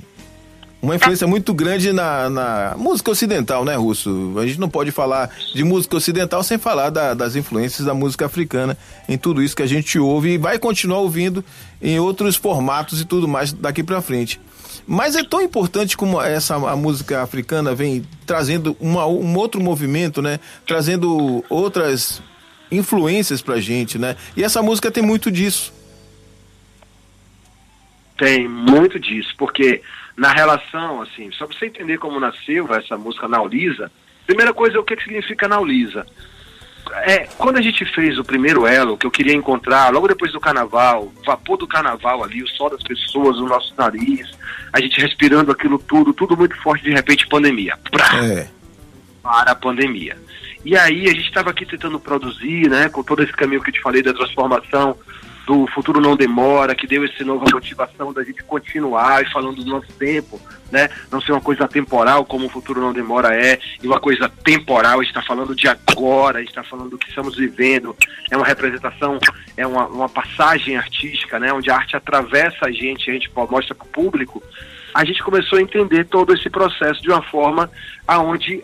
[0.81, 4.33] uma influência muito grande na, na música ocidental, né, Russo?
[4.37, 8.25] A gente não pode falar de música ocidental sem falar da- das influências da música
[8.27, 8.77] africana
[9.09, 11.43] em tudo isso que a gente ouve e vai continuar ouvindo
[11.81, 14.39] em outros formatos e tudo mais daqui pra frente.
[14.87, 20.21] Mas é tão importante como essa a música africana vem trazendo uma, um outro movimento,
[20.21, 20.39] né?
[20.65, 22.21] Trazendo outras
[22.71, 24.15] influências pra gente, né?
[24.35, 25.73] E essa música tem muito disso.
[28.17, 29.81] Tem muito disso, porque
[30.15, 33.91] na relação, assim, só pra você entender como nasceu essa música Naulisa,
[34.25, 36.05] primeira coisa, o que, que significa Naulisa?
[37.03, 40.39] É, quando a gente fez o primeiro elo, que eu queria encontrar, logo depois do
[40.39, 44.29] carnaval, o vapor do carnaval ali, o sol das pessoas, o nosso nariz,
[44.71, 47.77] a gente respirando aquilo tudo, tudo muito forte, de repente pandemia.
[47.91, 48.25] Prá!
[48.25, 48.47] É.
[49.21, 50.17] para a pandemia.
[50.63, 53.73] E aí a gente estava aqui tentando produzir, né, com todo esse caminho que eu
[53.73, 54.97] te falei da transformação
[55.45, 59.69] do Futuro Não Demora, que deu essa nova motivação da gente continuar e falando do
[59.69, 60.41] nosso tempo,
[60.71, 60.89] né?
[61.11, 65.03] Não ser uma coisa temporal como o Futuro Não Demora é, e uma coisa temporal,
[65.03, 67.95] está falando de agora, está falando do que estamos vivendo,
[68.31, 69.19] é uma representação,
[69.55, 71.53] é uma, uma passagem artística, né?
[71.53, 74.41] Onde a arte atravessa a gente, a gente mostra para o público,
[74.93, 77.69] a gente começou a entender todo esse processo de uma forma
[78.07, 78.63] aonde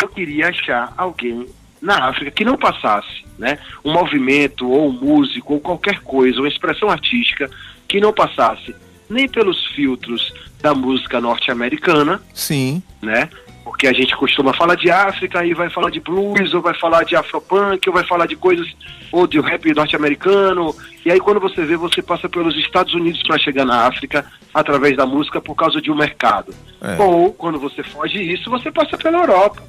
[0.00, 1.46] eu queria achar alguém
[1.82, 6.48] na África que não passasse, né, um movimento ou um músico ou qualquer coisa, uma
[6.48, 7.50] expressão artística
[7.88, 8.74] que não passasse
[9.10, 13.28] nem pelos filtros da música norte-americana, sim, né?
[13.64, 17.04] Porque a gente costuma falar de África e vai falar de blues, ou vai falar
[17.04, 18.66] de afropunk, ou vai falar de coisas,
[19.10, 20.74] ou de rap norte-americano.
[21.04, 24.24] E aí quando você vê, você passa pelos Estados Unidos para chegar na África
[24.54, 26.54] através da música por causa de um mercado.
[26.80, 27.00] É.
[27.00, 29.62] Ou quando você foge isso, você passa pela Europa.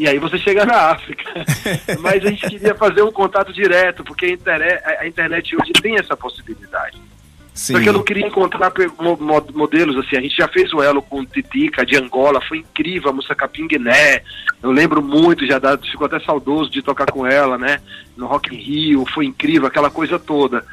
[0.00, 1.44] E aí você chega na África.
[2.00, 5.98] Mas a gente queria fazer um contato direto, porque a internet, a internet hoje tem
[5.98, 6.96] essa possibilidade.
[7.52, 7.74] Sim.
[7.74, 8.72] Só que eu não queria encontrar
[9.52, 10.16] modelos assim.
[10.16, 14.22] A gente já fez o elo com Titica de Angola, foi incrível, a música Capinguiné.
[14.62, 17.78] Eu lembro muito, já dá, ficou até saudoso de tocar com ela, né?
[18.16, 20.64] No Rock in Rio, foi incrível, aquela coisa toda.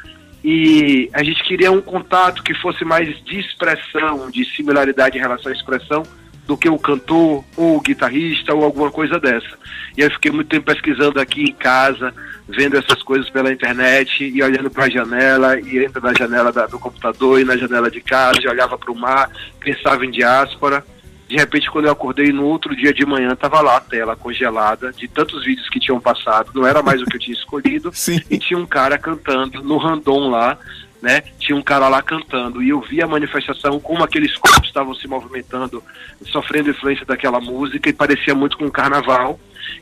[0.42, 5.52] E a gente queria um contato que fosse mais de expressão, de similaridade em relação
[5.52, 6.02] à expressão,
[6.48, 9.58] do que o cantor ou o guitarrista ou alguma coisa dessa.
[9.94, 12.14] E eu fiquei muito tempo pesquisando aqui em casa,
[12.48, 16.64] vendo essas coisas pela internet e olhando para a janela, e entra na janela da,
[16.64, 19.30] do computador e na janela de casa, e olhava para o mar,
[19.60, 20.82] pensava em diáspora.
[21.28, 24.90] De repente, quando eu acordei no outro dia de manhã, estava lá a tela congelada
[24.90, 28.22] de tantos vídeos que tinham passado, não era mais o que eu tinha escolhido, Sim.
[28.30, 30.56] e tinha um cara cantando no random lá,
[31.00, 31.22] né?
[31.38, 35.06] Tinha um cara lá cantando e eu vi a manifestação, como aqueles corpos estavam se
[35.06, 35.82] movimentando,
[36.26, 39.38] sofrendo influência daquela música e parecia muito com um carnaval.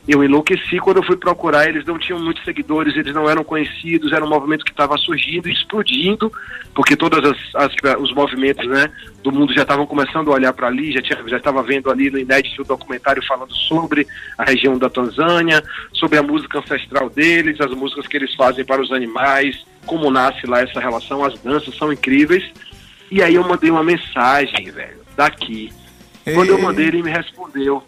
[0.07, 4.11] Eu enlouqueci quando eu fui procurar, eles não tinham muitos seguidores, eles não eram conhecidos,
[4.11, 6.31] era um movimento que estava surgindo e explodindo,
[6.73, 7.19] porque todos
[7.99, 8.89] os movimentos né,
[9.23, 12.17] do mundo já estavam começando a olhar para ali, já já estava vendo ali no
[12.17, 14.07] inédito documentário falando sobre
[14.37, 15.63] a região da Tanzânia,
[15.93, 20.45] sobre a música ancestral deles, as músicas que eles fazem para os animais, como nasce
[20.45, 22.43] lá essa relação, as danças são incríveis.
[23.09, 25.71] E aí eu mandei uma mensagem, velho, daqui.
[26.33, 27.83] Quando eu mandei, ele me respondeu.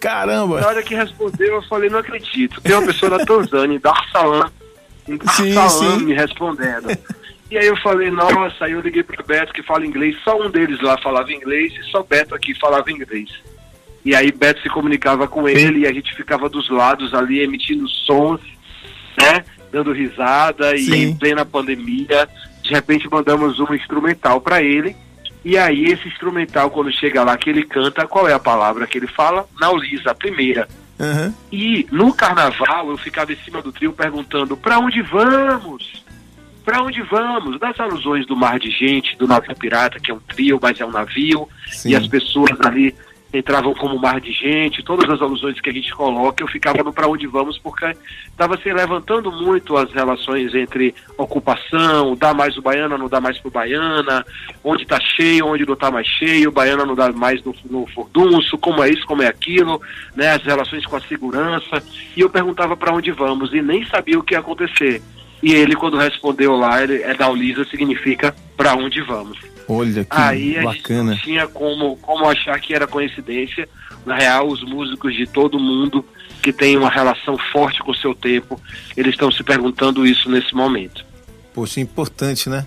[0.00, 0.60] Caramba!
[0.60, 2.60] Na hora que respondeu, eu falei, não acredito.
[2.60, 4.50] Tem uma pessoa da Tanzânia, Dar Salam,
[5.06, 6.04] sim, sim.
[6.04, 6.88] me respondendo.
[7.50, 10.50] E aí eu falei, nossa, aí eu liguei pro Beto que fala inglês, só um
[10.50, 13.30] deles lá falava inglês e só Beto aqui falava inglês.
[14.04, 17.88] E aí Beto se comunicava com ele e a gente ficava dos lados ali emitindo
[17.88, 18.40] sons,
[19.18, 19.44] né?
[19.72, 20.92] Dando risada Sim.
[20.92, 22.28] e em plena pandemia,
[22.62, 24.94] de repente mandamos um instrumental para ele
[25.44, 28.98] e aí esse instrumental, quando chega lá que ele canta, qual é a palavra que
[28.98, 29.46] ele fala?
[29.60, 30.68] Naulisa, a primeira.
[30.98, 31.32] Uhum.
[31.52, 36.04] E no carnaval eu ficava em cima do trio perguntando para onde vamos?
[36.64, 37.58] Para onde vamos?
[37.58, 40.84] Das alusões do mar de gente, do navio pirata, que é um trio, mas é
[40.84, 41.90] um navio, Sim.
[41.90, 42.94] e as pessoas ali
[43.32, 46.92] entravam como mar de gente, todas as alusões que a gente coloca, eu ficava no
[46.92, 47.94] para onde vamos, porque
[48.26, 53.38] estava se levantando muito as relações entre ocupação, dá mais o baiana, não dá mais
[53.38, 54.24] pro baiana,
[54.64, 58.56] onde está cheio, onde não está mais cheio, baiana não dá mais no, no furdunço,
[58.56, 59.80] como é isso, como é aquilo,
[60.16, 61.82] né, as relações com a segurança,
[62.16, 65.02] e eu perguntava para onde vamos, e nem sabia o que ia acontecer.
[65.42, 69.38] E ele, quando respondeu lá, ele, é da Ulisa, significa para onde vamos.
[69.68, 71.12] Olha que Aí bacana.
[71.12, 73.68] a gente não tinha como, como achar que era coincidência.
[74.06, 76.04] Na real, os músicos de todo mundo
[76.42, 78.60] que têm uma relação forte com o seu tempo,
[78.96, 81.04] eles estão se perguntando isso nesse momento.
[81.52, 82.66] Poxa, importante, né?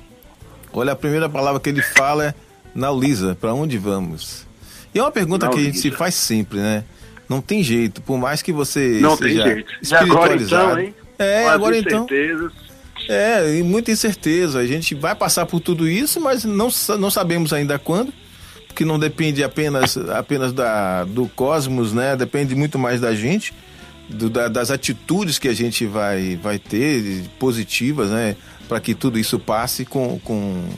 [0.71, 2.33] Olha, a primeira palavra que ele fala é
[2.75, 4.45] Naulisa, para onde vamos?
[4.93, 6.83] E é uma pergunta que a gente se faz sempre, né?
[7.27, 9.73] Não tem jeito, por mais que você não seja tem jeito.
[9.89, 10.93] E agora então, hein?
[11.21, 12.07] É, agora então.
[13.09, 14.59] É, e muita incerteza.
[14.59, 16.69] A gente vai passar por tudo isso, mas não,
[16.99, 18.13] não sabemos ainda quando,
[18.67, 22.15] porque não depende apenas, apenas da, do cosmos, né?
[22.15, 23.53] Depende muito mais da gente,
[24.07, 28.35] do, da, das atitudes que a gente vai, vai ter, positivas, né?
[28.67, 30.69] Para que tudo isso passe com, com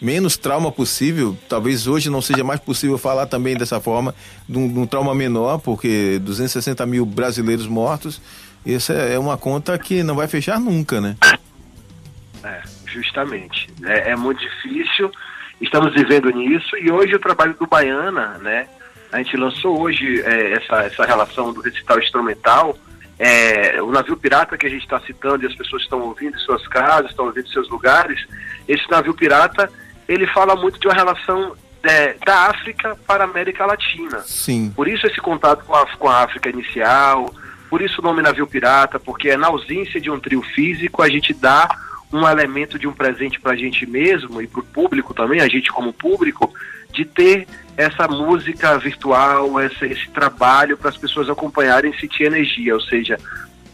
[0.00, 1.36] menos trauma possível.
[1.48, 4.14] Talvez hoje não seja mais possível falar também dessa forma,
[4.48, 8.20] de um, de um trauma menor, porque 260 mil brasileiros mortos,
[8.66, 11.16] essa é uma conta que não vai fechar nunca, né?
[12.42, 13.68] É, justamente.
[13.84, 15.10] É, é, muito difícil,
[15.60, 18.68] estamos vivendo nisso e hoje o trabalho do Baiana, né?
[19.12, 22.76] A gente lançou hoje é, essa, essa relação do recital instrumental.
[23.16, 26.40] É, o navio pirata que a gente está citando e as pessoas estão ouvindo em
[26.40, 28.26] suas casas, estão ouvindo em seus lugares,
[28.66, 29.70] esse navio pirata,
[30.08, 31.54] ele fala muito de uma relação
[31.84, 34.20] é, da África para a América Latina.
[34.20, 34.72] Sim.
[34.74, 37.32] Por isso esse contato com a, com a África inicial,
[37.68, 41.08] por isso o nome navio pirata, porque é na ausência de um trio físico a
[41.08, 41.68] gente dá
[42.12, 45.48] um elemento de um presente para a gente mesmo e para o público também, a
[45.48, 46.52] gente como público,
[46.92, 47.46] de ter
[47.76, 53.18] essa música virtual, esse, esse trabalho para as pessoas acompanharem e sentir energia, ou seja,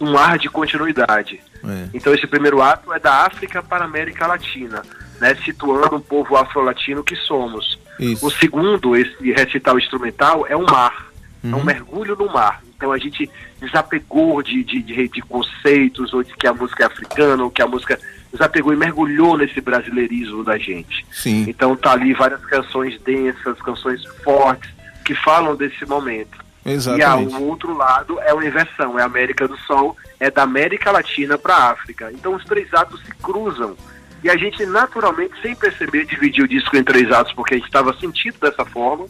[0.01, 1.41] um ar de continuidade.
[1.63, 1.89] É.
[1.93, 4.83] Então esse primeiro ato é da África para a América Latina,
[5.21, 7.79] né, situando um povo afro-latino que somos.
[7.99, 8.27] Isso.
[8.27, 11.11] O segundo, esse recital instrumental, é o mar,
[11.45, 11.53] uhum.
[11.53, 11.65] é um uhum.
[11.65, 12.63] mergulho no mar.
[12.81, 16.87] Então a gente desapegou de, de, de, de conceitos, ou de que a música é
[16.87, 18.01] africana, ou que a música
[18.33, 21.05] desapegou e mergulhou nesse brasileirismo da gente.
[21.13, 21.45] Sim.
[21.47, 24.71] Então tá ali várias canções densas, canções fortes,
[25.05, 26.39] que falam desse momento.
[26.65, 27.35] Exatamente.
[27.35, 30.91] E o outro lado é uma inversão, é a América do Sol, é da América
[30.91, 32.11] Latina para a África.
[32.11, 33.77] Então os três atos se cruzam.
[34.23, 37.67] E a gente naturalmente, sem perceber, dividiu o disco em três atos porque a gente
[37.67, 39.07] estava sentindo dessa forma.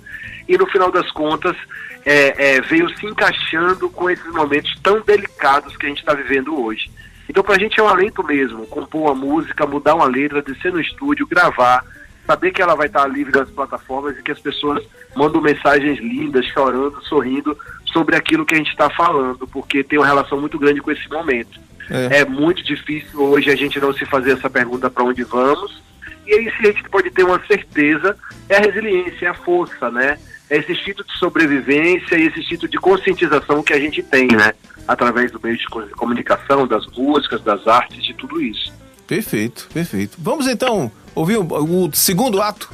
[0.48, 1.56] E no final das contas,
[2.04, 6.60] é, é, veio se encaixando com esses momentos tão delicados que a gente está vivendo
[6.60, 6.90] hoje.
[7.28, 10.72] Então, para a gente é um alento mesmo, compor uma música, mudar uma letra, descer
[10.72, 11.84] no estúdio, gravar,
[12.30, 14.84] saber que ela vai estar livre das plataformas e que as pessoas
[15.16, 17.58] mandam mensagens lindas, chorando, sorrindo
[17.92, 21.08] sobre aquilo que a gente está falando, porque tem uma relação muito grande com esse
[21.08, 21.58] momento.
[21.90, 22.20] É.
[22.20, 22.24] é.
[22.24, 25.82] muito difícil hoje a gente não se fazer essa pergunta para onde vamos.
[26.24, 28.16] E aí, se a gente pode ter uma certeza,
[28.48, 30.16] é a resiliência, é a força, né?
[30.48, 34.52] É esse instinto de sobrevivência e esse instinto de conscientização que a gente tem, né?
[34.86, 35.66] Através do meio de
[35.96, 38.72] comunicação, das músicas, das artes, de tudo isso.
[39.08, 40.16] Perfeito, perfeito.
[40.20, 42.70] Vamos então ouvir o, segundo ato?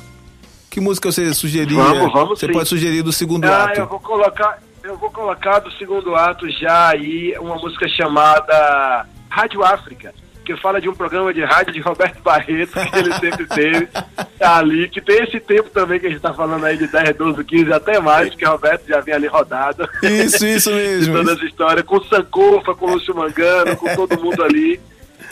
[0.70, 1.82] Que música você sugeria?
[1.82, 2.52] Vamos, vamos Você sim.
[2.52, 3.80] pode sugerir do segundo ah, ato?
[3.80, 9.64] Eu vou colocar, eu vou colocar do segundo ato já aí uma música chamada Rádio
[9.64, 10.14] África,
[10.44, 13.88] que fala de um programa de rádio de Roberto Barreto, que ele sempre teve
[14.38, 17.44] ali, que tem esse tempo também que a gente está falando aí de 10, 12,
[17.44, 19.88] 15, até mais, que Roberto já vinha ali rodado.
[20.02, 21.12] Isso, isso mesmo.
[21.12, 24.78] de toda essa história, com Sankofa, com Lúcio Mangano, com todo mundo ali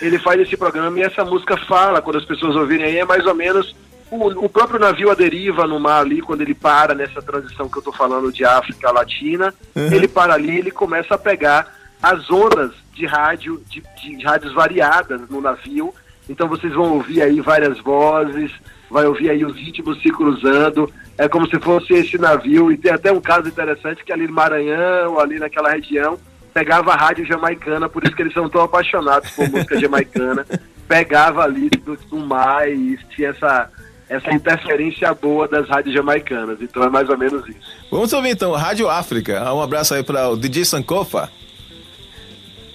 [0.01, 3.24] ele faz esse programa e essa música fala, quando as pessoas ouvirem aí, é mais
[3.26, 3.74] ou menos
[4.11, 7.76] o, o próprio navio à deriva no mar ali, quando ele para nessa transição que
[7.76, 9.92] eu estou falando de África Latina, uhum.
[9.92, 14.53] ele para ali ele começa a pegar as ondas de rádio, de, de, de rádios
[14.53, 15.92] variadas no navio.
[16.28, 18.53] Então vocês vão ouvir aí várias vozes,
[18.90, 20.90] vai ouvir aí os ritmos se cruzando.
[21.18, 24.34] É como se fosse esse navio, e tem até um caso interessante que ali no
[24.34, 26.18] Maranhão, ali naquela região,
[26.55, 30.46] pegava a rádio jamaicana, por isso que eles são tão apaixonados por música jamaicana.
[30.86, 33.68] Pegava ali do, do mar e tinha essa,
[34.09, 36.59] essa interferência boa das rádios jamaicanas.
[36.61, 37.59] Então é mais ou menos isso.
[37.90, 39.52] Vamos ouvir então, Rádio África.
[39.52, 41.28] Um abraço aí para o DJ Sankofa,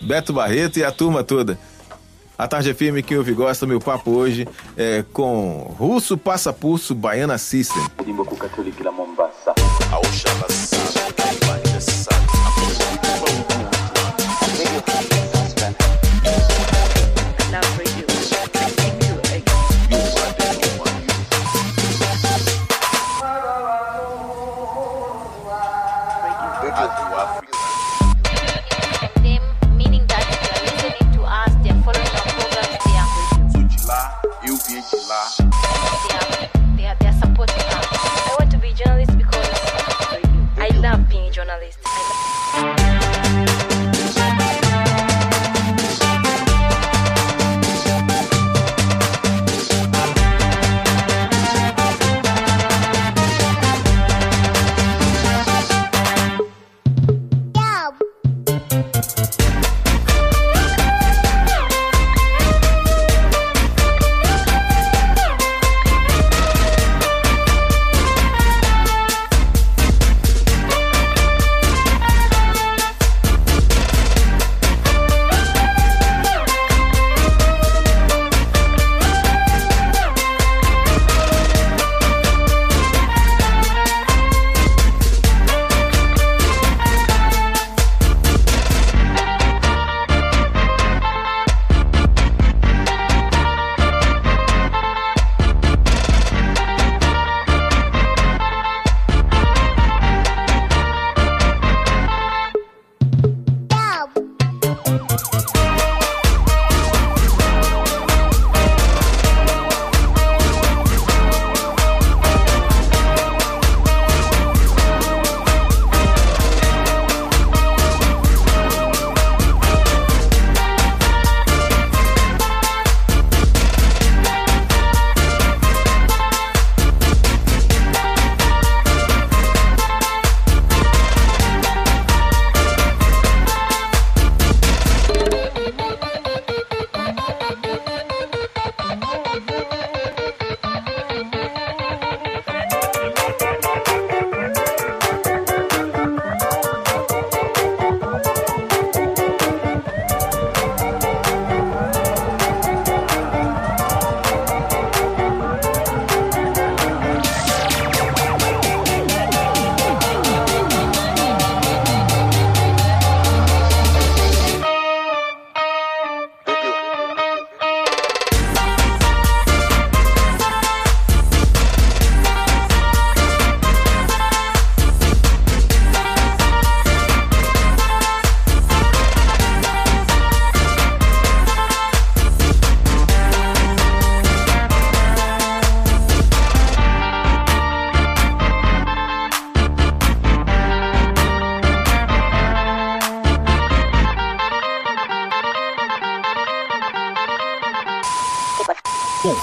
[0.02, 1.58] Beto Barreto e a turma toda.
[2.38, 6.96] A tarde é firme, quem ouve gosta, meu papo hoje é com Russo Passa Pulso
[6.96, 7.84] Baiana System.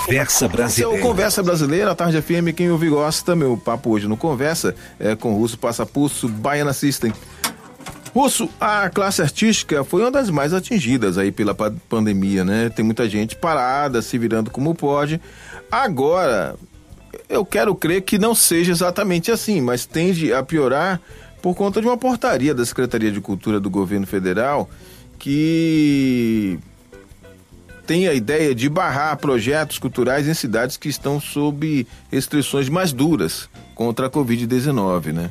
[0.07, 0.97] Conversa Brasileira.
[0.97, 3.35] É o Conversa Brasileira, a Tarde FM, quem ouve gosta.
[3.35, 7.13] Meu papo hoje no Conversa é com o Russo Passapulso Baiana System.
[8.15, 12.69] Russo, a classe artística foi uma das mais atingidas aí pela pandemia, né?
[12.71, 15.21] Tem muita gente parada, se virando como pode.
[15.71, 16.55] Agora,
[17.29, 21.01] eu quero crer que não seja exatamente assim, mas tende a piorar
[21.43, 24.71] por conta de uma portaria da Secretaria de Cultura do Governo Federal
[25.19, 26.61] que
[27.87, 33.49] tem a ideia de barrar projetos culturais em cidades que estão sob restrições mais duras
[33.75, 35.31] contra a Covid-19, né?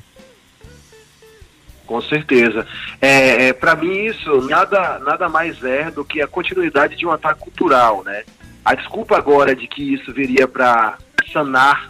[1.86, 2.66] Com certeza.
[3.01, 7.12] É, é Para mim, isso nada, nada mais é do que a continuidade de um
[7.12, 8.24] ataque cultural, né?
[8.64, 10.97] A desculpa agora de que isso viria para
[11.32, 11.89] sanar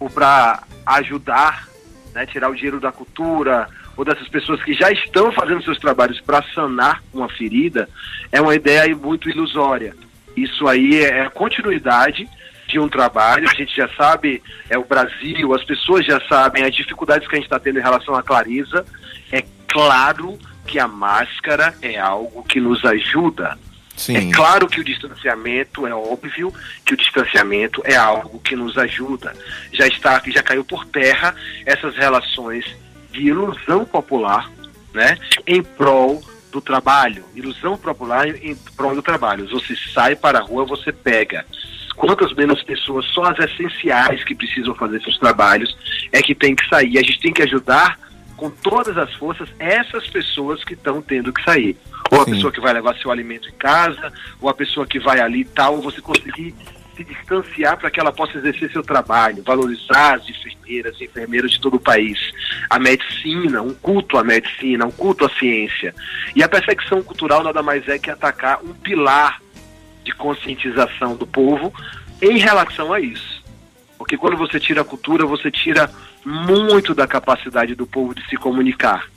[0.00, 1.68] ou para ajudar,
[2.12, 3.68] né, tirar o dinheiro da cultura
[4.00, 7.86] ou dessas pessoas que já estão fazendo seus trabalhos para sanar uma ferida,
[8.32, 9.94] é uma ideia muito ilusória.
[10.34, 12.26] Isso aí é a continuidade
[12.66, 16.74] de um trabalho, a gente já sabe, é o Brasil, as pessoas já sabem as
[16.74, 18.86] dificuldades que a gente está tendo em relação à clareza.
[19.30, 23.58] É claro que a máscara é algo que nos ajuda.
[23.98, 24.16] Sim.
[24.16, 26.54] É claro que o distanciamento é óbvio
[26.86, 29.34] que o distanciamento é algo que nos ajuda.
[29.74, 31.34] Já está, já caiu por terra
[31.66, 32.64] essas relações
[33.10, 34.50] de ilusão popular,
[34.92, 39.48] né, em prol do trabalho, ilusão popular em prol do trabalho.
[39.48, 41.44] Você sai para a rua, você pega.
[41.96, 45.76] Quantas menos pessoas, só as essenciais que precisam fazer seus trabalhos,
[46.12, 46.98] é que tem que sair.
[46.98, 47.98] A gente tem que ajudar
[48.36, 51.76] com todas as forças essas pessoas que estão tendo que sair.
[52.10, 52.32] Ou a Sim.
[52.32, 55.44] pessoa que vai levar seu alimento em casa, ou a pessoa que vai ali e
[55.44, 56.54] tal, você conseguir
[57.00, 61.60] se distanciar para que ela possa exercer seu trabalho, valorizar as enfermeiras e enfermeiros de
[61.60, 62.18] todo o país,
[62.68, 65.94] a medicina, um culto à medicina, um culto à ciência.
[66.36, 69.40] E a perseguição cultural nada mais é que atacar um pilar
[70.04, 71.72] de conscientização do povo
[72.20, 73.42] em relação a isso.
[73.96, 75.90] Porque quando você tira a cultura, você tira
[76.24, 79.08] muito da capacidade do povo de se comunicar.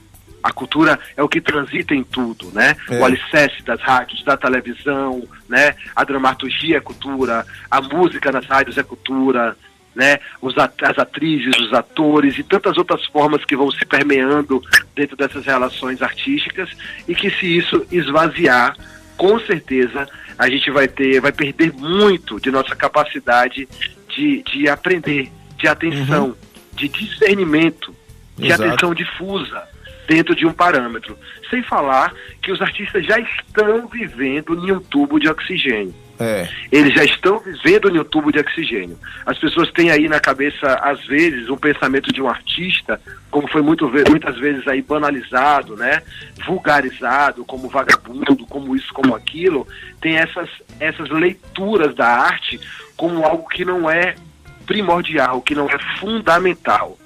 [0.43, 2.75] A cultura é o que transita em tudo, né?
[2.89, 2.99] É.
[2.99, 5.73] O alicerce das rádios, da televisão, né?
[5.95, 9.55] A dramaturgia é cultura, a música nas rádios é cultura,
[9.95, 10.19] né?
[10.41, 14.61] Os as atrizes, os atores e tantas outras formas que vão se permeando
[14.93, 16.69] dentro dessas relações artísticas
[17.07, 18.75] e que se isso esvaziar,
[19.15, 23.65] com certeza a gente vai ter, vai perder muito de nossa capacidade
[24.09, 26.35] de, de aprender, de atenção, uhum.
[26.73, 27.95] de discernimento,
[28.37, 28.63] de Exato.
[28.63, 29.72] atenção difusa
[30.07, 31.17] dentro de um parâmetro.
[31.49, 35.93] Sem falar que os artistas já estão vivendo em um tubo de oxigênio.
[36.19, 36.47] É.
[36.71, 38.97] Eles já estão vivendo em um tubo de oxigênio.
[39.25, 43.01] As pessoas têm aí na cabeça, às vezes, um pensamento de um artista,
[43.31, 46.01] como foi muito, muitas vezes aí banalizado, né?
[46.45, 49.67] vulgarizado, como vagabundo, como isso, como aquilo.
[49.99, 50.49] Tem essas,
[50.79, 52.59] essas leituras da arte
[52.95, 54.15] como algo que não é
[54.65, 56.97] primordial, que não é fundamental.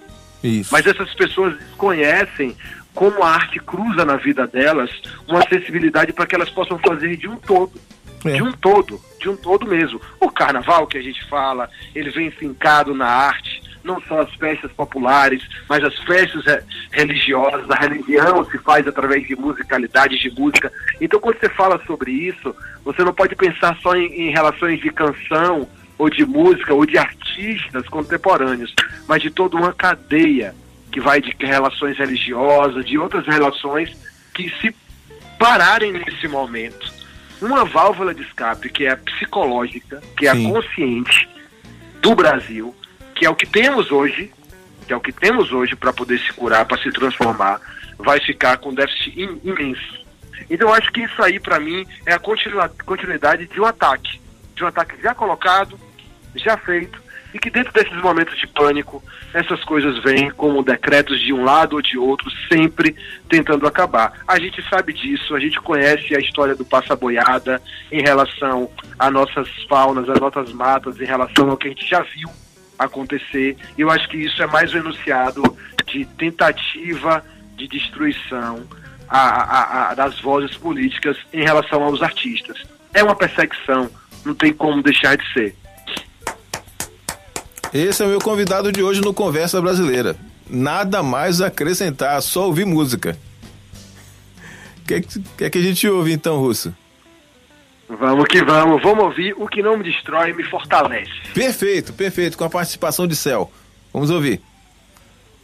[0.43, 0.69] Isso.
[0.71, 2.55] Mas essas pessoas conhecem
[2.97, 4.89] como a arte cruza na vida delas
[5.27, 7.79] uma acessibilidade para que elas possam fazer de um todo.
[8.25, 8.31] É.
[8.31, 10.01] De um todo, de um todo mesmo.
[10.19, 14.71] O carnaval que a gente fala, ele vem fincado na arte, não só as festas
[14.71, 16.43] populares, mas as festas
[16.91, 20.73] religiosas, a religião se faz através de musicalidades de música.
[20.99, 24.89] Então, quando você fala sobre isso, você não pode pensar só em, em relações de
[24.89, 25.69] canção,
[25.99, 28.73] ou de música, ou de artistas contemporâneos,
[29.07, 30.55] mas de toda uma cadeia
[30.97, 33.95] que vai de relações religiosas, de outras relações
[34.33, 34.75] que se
[35.37, 36.91] pararem nesse momento.
[37.39, 40.49] Uma válvula de escape que é a psicológica, que é Sim.
[40.49, 41.29] a consciente
[42.01, 42.75] do Brasil,
[43.13, 44.31] que é o que temos hoje,
[44.87, 47.61] que é o que temos hoje para poder se curar, para se transformar,
[47.99, 50.03] vai ficar com déficit imenso.
[50.49, 54.19] Então eu acho que isso aí para mim é a continuidade de um ataque,
[54.55, 55.79] de um ataque já colocado,
[56.35, 56.99] já feito
[57.37, 61.75] e que dentro desses momentos de pânico, essas coisas vêm como decretos de um lado
[61.75, 62.95] ou de outro, sempre
[63.29, 64.11] tentando acabar.
[64.27, 67.61] A gente sabe disso, a gente conhece a história do passa-boiada
[67.91, 68.67] em relação
[68.97, 72.27] a nossas faunas, às nossas matas, em relação ao que a gente já viu
[72.79, 73.55] acontecer.
[73.77, 75.43] Eu acho que isso é mais um enunciado
[75.85, 77.23] de tentativa
[77.55, 78.65] de destruição
[79.07, 82.63] a, a, a, das vozes políticas em relação aos artistas.
[82.95, 83.91] É uma perseguição,
[84.25, 85.55] não tem como deixar de ser.
[87.73, 90.15] Esse é o meu convidado de hoje no Conversa Brasileira.
[90.49, 93.17] Nada mais a acrescentar, só ouvir música.
[94.77, 96.73] O que, que, é que a gente ouve então, Russo?
[97.89, 101.11] Vamos que vamos, vamos ouvir o que não me destrói me fortalece.
[101.33, 103.51] Perfeito, perfeito, com a participação de Céu.
[103.93, 104.41] Vamos ouvir.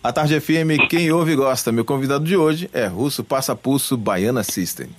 [0.04, 1.72] A Tarde FM, quem ouve e gosta.
[1.72, 4.90] Meu convidado de hoje é Russo Passa Pulso Baiana System.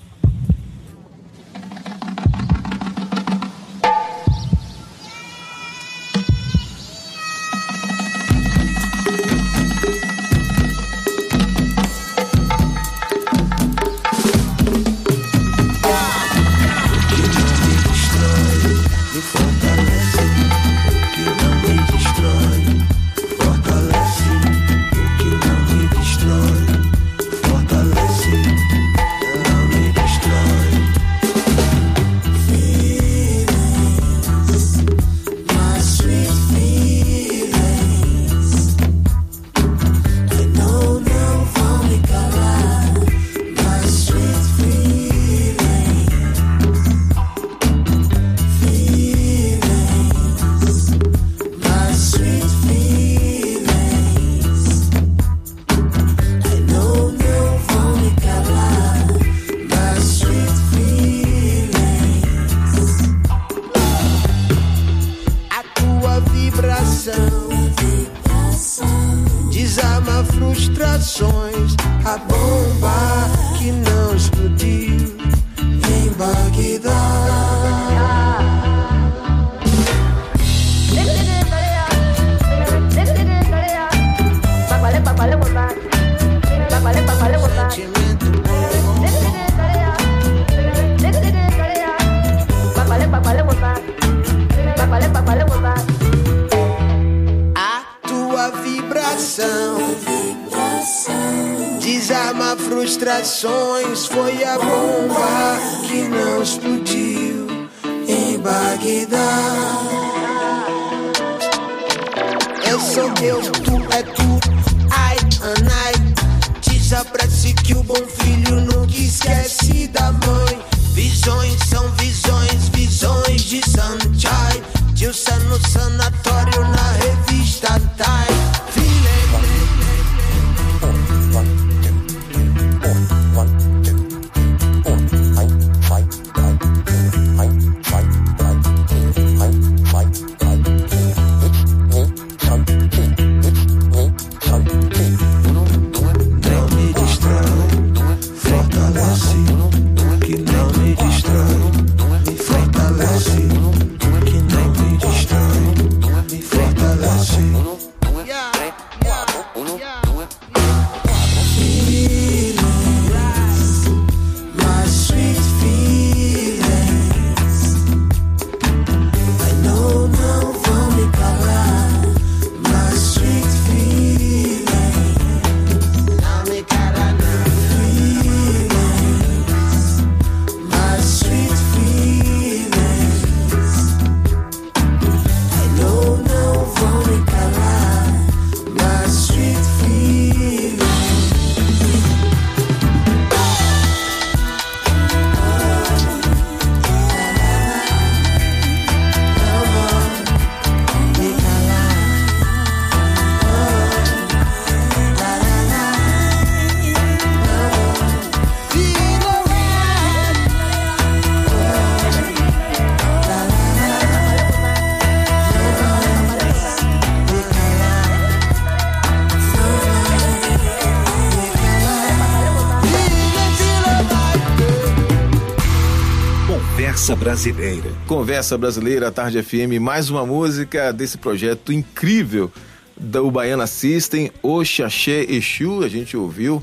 [227.35, 227.91] Brasileira.
[228.07, 232.49] Conversa Brasileira, Tarde FM, mais uma música desse projeto incrível
[232.97, 236.62] do Baiana System, Oxaxé Exu, a gente ouviu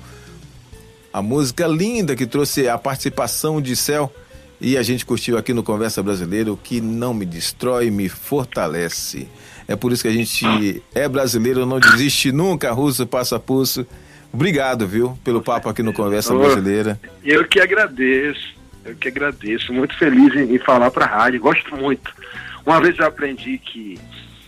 [1.12, 4.10] a música linda que trouxe a participação de Céu
[4.62, 9.28] e a gente curtiu aqui no Conversa Brasileira, o que não me destrói, me fortalece.
[9.68, 13.86] É por isso que a gente é brasileiro, não desiste nunca, russo, passo a pulso.
[14.32, 16.98] Obrigado, viu, pelo papo aqui no Conversa Brasileira.
[17.26, 19.74] Eu que agradeço, eu que agradeço.
[19.74, 22.12] Muito feliz em, em falar para a rádio, gosto muito.
[22.66, 24.00] Uma vez eu aprendi que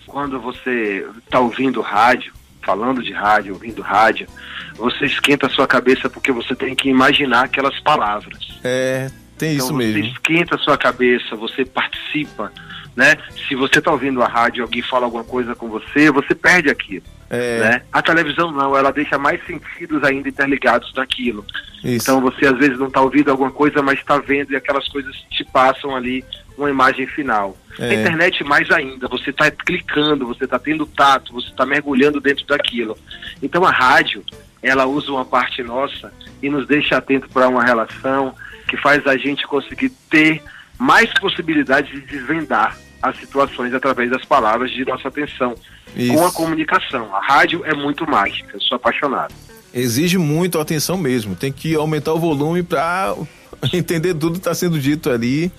[0.05, 4.27] quando você está ouvindo rádio, falando de rádio, ouvindo rádio,
[4.75, 8.59] você esquenta a sua cabeça porque você tem que imaginar aquelas palavras.
[8.63, 10.05] É, tem Então isso você mesmo.
[10.13, 12.51] esquenta a sua cabeça, você participa,
[12.95, 13.17] né?
[13.47, 16.69] Se você está ouvindo a rádio e alguém fala alguma coisa com você, você perde
[16.69, 17.03] aquilo.
[17.34, 17.81] É, Né?
[17.91, 21.43] A televisão não, ela deixa mais sentidos ainda interligados naquilo.
[21.84, 22.03] isso.
[22.05, 25.15] Então você às vezes não está ouvindo alguma coisa, mas está vendo e aquelas coisas
[25.31, 26.23] te passam ali
[26.55, 27.57] uma imagem final.
[27.79, 27.88] É.
[27.88, 32.45] Na internet mais ainda, você está clicando, você está tendo tato, você está mergulhando dentro
[32.45, 32.95] daquilo.
[33.41, 34.23] Então a rádio,
[34.61, 38.36] ela usa uma parte nossa e nos deixa atento para uma relação
[38.67, 40.39] que faz a gente conseguir ter
[40.77, 45.54] mais possibilidades de desvendar as situações através das palavras de nossa atenção
[45.95, 46.14] Isso.
[46.14, 47.14] com a comunicação.
[47.14, 49.34] A rádio é muito mágica, eu sou apaixonado.
[49.74, 51.36] Exige muito atenção mesmo.
[51.36, 53.14] Tem que aumentar o volume para
[53.74, 55.51] entender tudo que está sendo dito ali.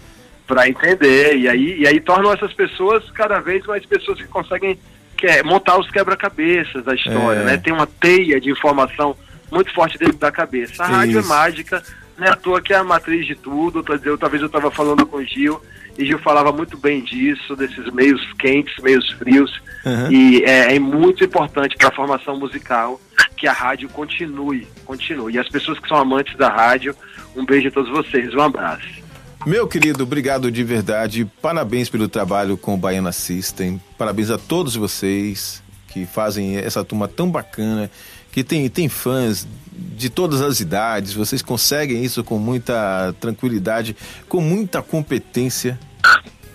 [0.47, 4.79] para entender e aí e aí tornam essas pessoas cada vez mais pessoas que conseguem
[5.17, 7.45] que é, montar os quebra-cabeças da história, É.
[7.45, 7.57] né?
[7.57, 9.17] Tem uma teia de informação
[9.51, 10.83] muito forte dentro da cabeça.
[10.83, 11.33] A rádio Isso.
[11.33, 11.83] é mágica,
[12.19, 13.77] não é à toa que é a matriz de tudo.
[13.79, 15.61] Outra outra vez eu estava falando com o Gil
[15.97, 19.61] e Gil falava muito bem disso, desses meios quentes, meios frios.
[19.85, 20.11] Uhum.
[20.11, 23.01] E é, é muito importante para a formação musical
[23.37, 25.35] que a rádio continue, continue.
[25.35, 26.95] E as pessoas que são amantes da rádio,
[27.37, 29.05] um beijo a todos vocês, um abraço.
[29.47, 31.31] Meu querido, obrigado de verdade.
[31.43, 33.81] Parabéns pelo trabalho com o Baiana System.
[33.99, 37.91] Parabéns a todos vocês que fazem essa turma tão bacana,
[38.33, 41.13] que tem, tem fãs de todas as idades.
[41.13, 43.97] Vocês conseguem isso com muita tranquilidade,
[44.29, 45.79] com muita competência.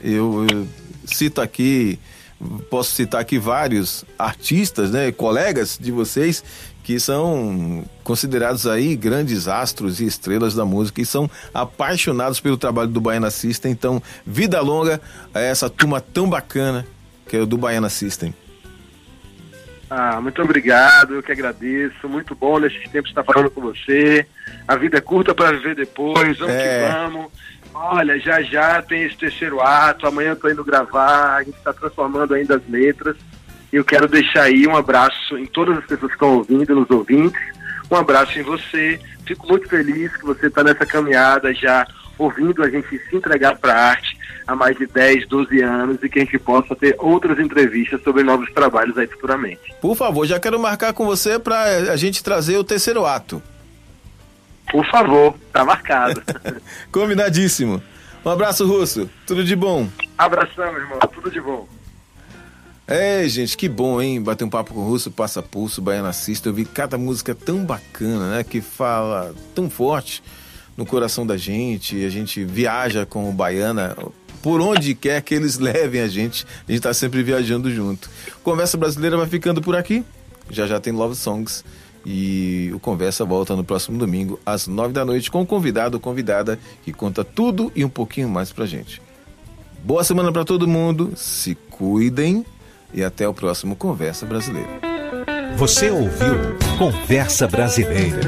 [0.02, 0.68] Eu, eu
[1.06, 2.00] cito aqui
[2.70, 6.44] posso citar aqui vários artistas, né, colegas de vocês
[6.84, 12.90] que são considerados aí grandes astros e estrelas da música e são apaixonados pelo trabalho
[12.90, 13.72] do Baiana System.
[13.72, 15.00] Então, vida longa
[15.32, 16.88] a essa turma tão bacana
[17.28, 18.34] que é o do Baiana System.
[19.90, 22.08] Ah, muito obrigado, eu que agradeço.
[22.08, 24.26] Muito bom nesses tempos estar falando com você.
[24.68, 26.88] A vida é curta para viver depois, vamos é.
[26.88, 27.32] que vamos.
[27.74, 31.74] Olha, já já tem esse terceiro ato, amanhã eu tô indo gravar, a gente está
[31.74, 33.16] transformando ainda as letras.
[33.72, 37.42] Eu quero deixar aí um abraço em todas as pessoas que estão ouvindo, nos ouvintes.
[37.90, 39.00] Um abraço em você.
[39.26, 41.88] Fico muito feliz que você está nessa caminhada já
[42.18, 44.19] ouvindo a gente se entregar para a arte
[44.50, 48.24] há mais de 10, 12 anos e que a gente possa ter outras entrevistas sobre
[48.24, 49.62] novos trabalhos aí futuramente.
[49.80, 53.42] Por favor, já quero marcar com você para a gente trazer o terceiro ato.
[54.72, 56.22] Por favor, tá marcado.
[56.92, 57.82] Combinadíssimo.
[58.26, 59.10] Um abraço, Russo.
[59.26, 59.88] Tudo de bom.
[60.18, 61.00] Abração, irmão.
[61.14, 61.68] Tudo de bom.
[62.88, 64.22] É, gente, que bom, hein?
[64.22, 66.50] Bater um papo com o Russo, Passa Pulso, Baiana Assista.
[66.50, 68.44] Eu vi cada música tão bacana, né?
[68.44, 70.24] Que fala tão forte
[70.76, 72.04] no coração da gente.
[72.04, 73.96] A gente viaja com o Baiana
[74.42, 76.46] por onde quer que eles levem a gente.
[76.68, 78.10] A gente tá sempre viajando junto.
[78.44, 80.04] Conversa Brasileira vai ficando por aqui.
[80.50, 81.64] Já já tem Love Songs.
[82.06, 86.02] E o Conversa volta no próximo domingo, às nove da noite, com um convidado ou
[86.02, 89.02] convidada que conta tudo e um pouquinho mais pra gente.
[89.84, 92.46] Boa semana para todo mundo, se cuidem
[92.94, 94.70] e até o próximo Conversa Brasileira.
[95.58, 96.36] Você ouviu
[96.78, 98.22] Conversa Brasileira.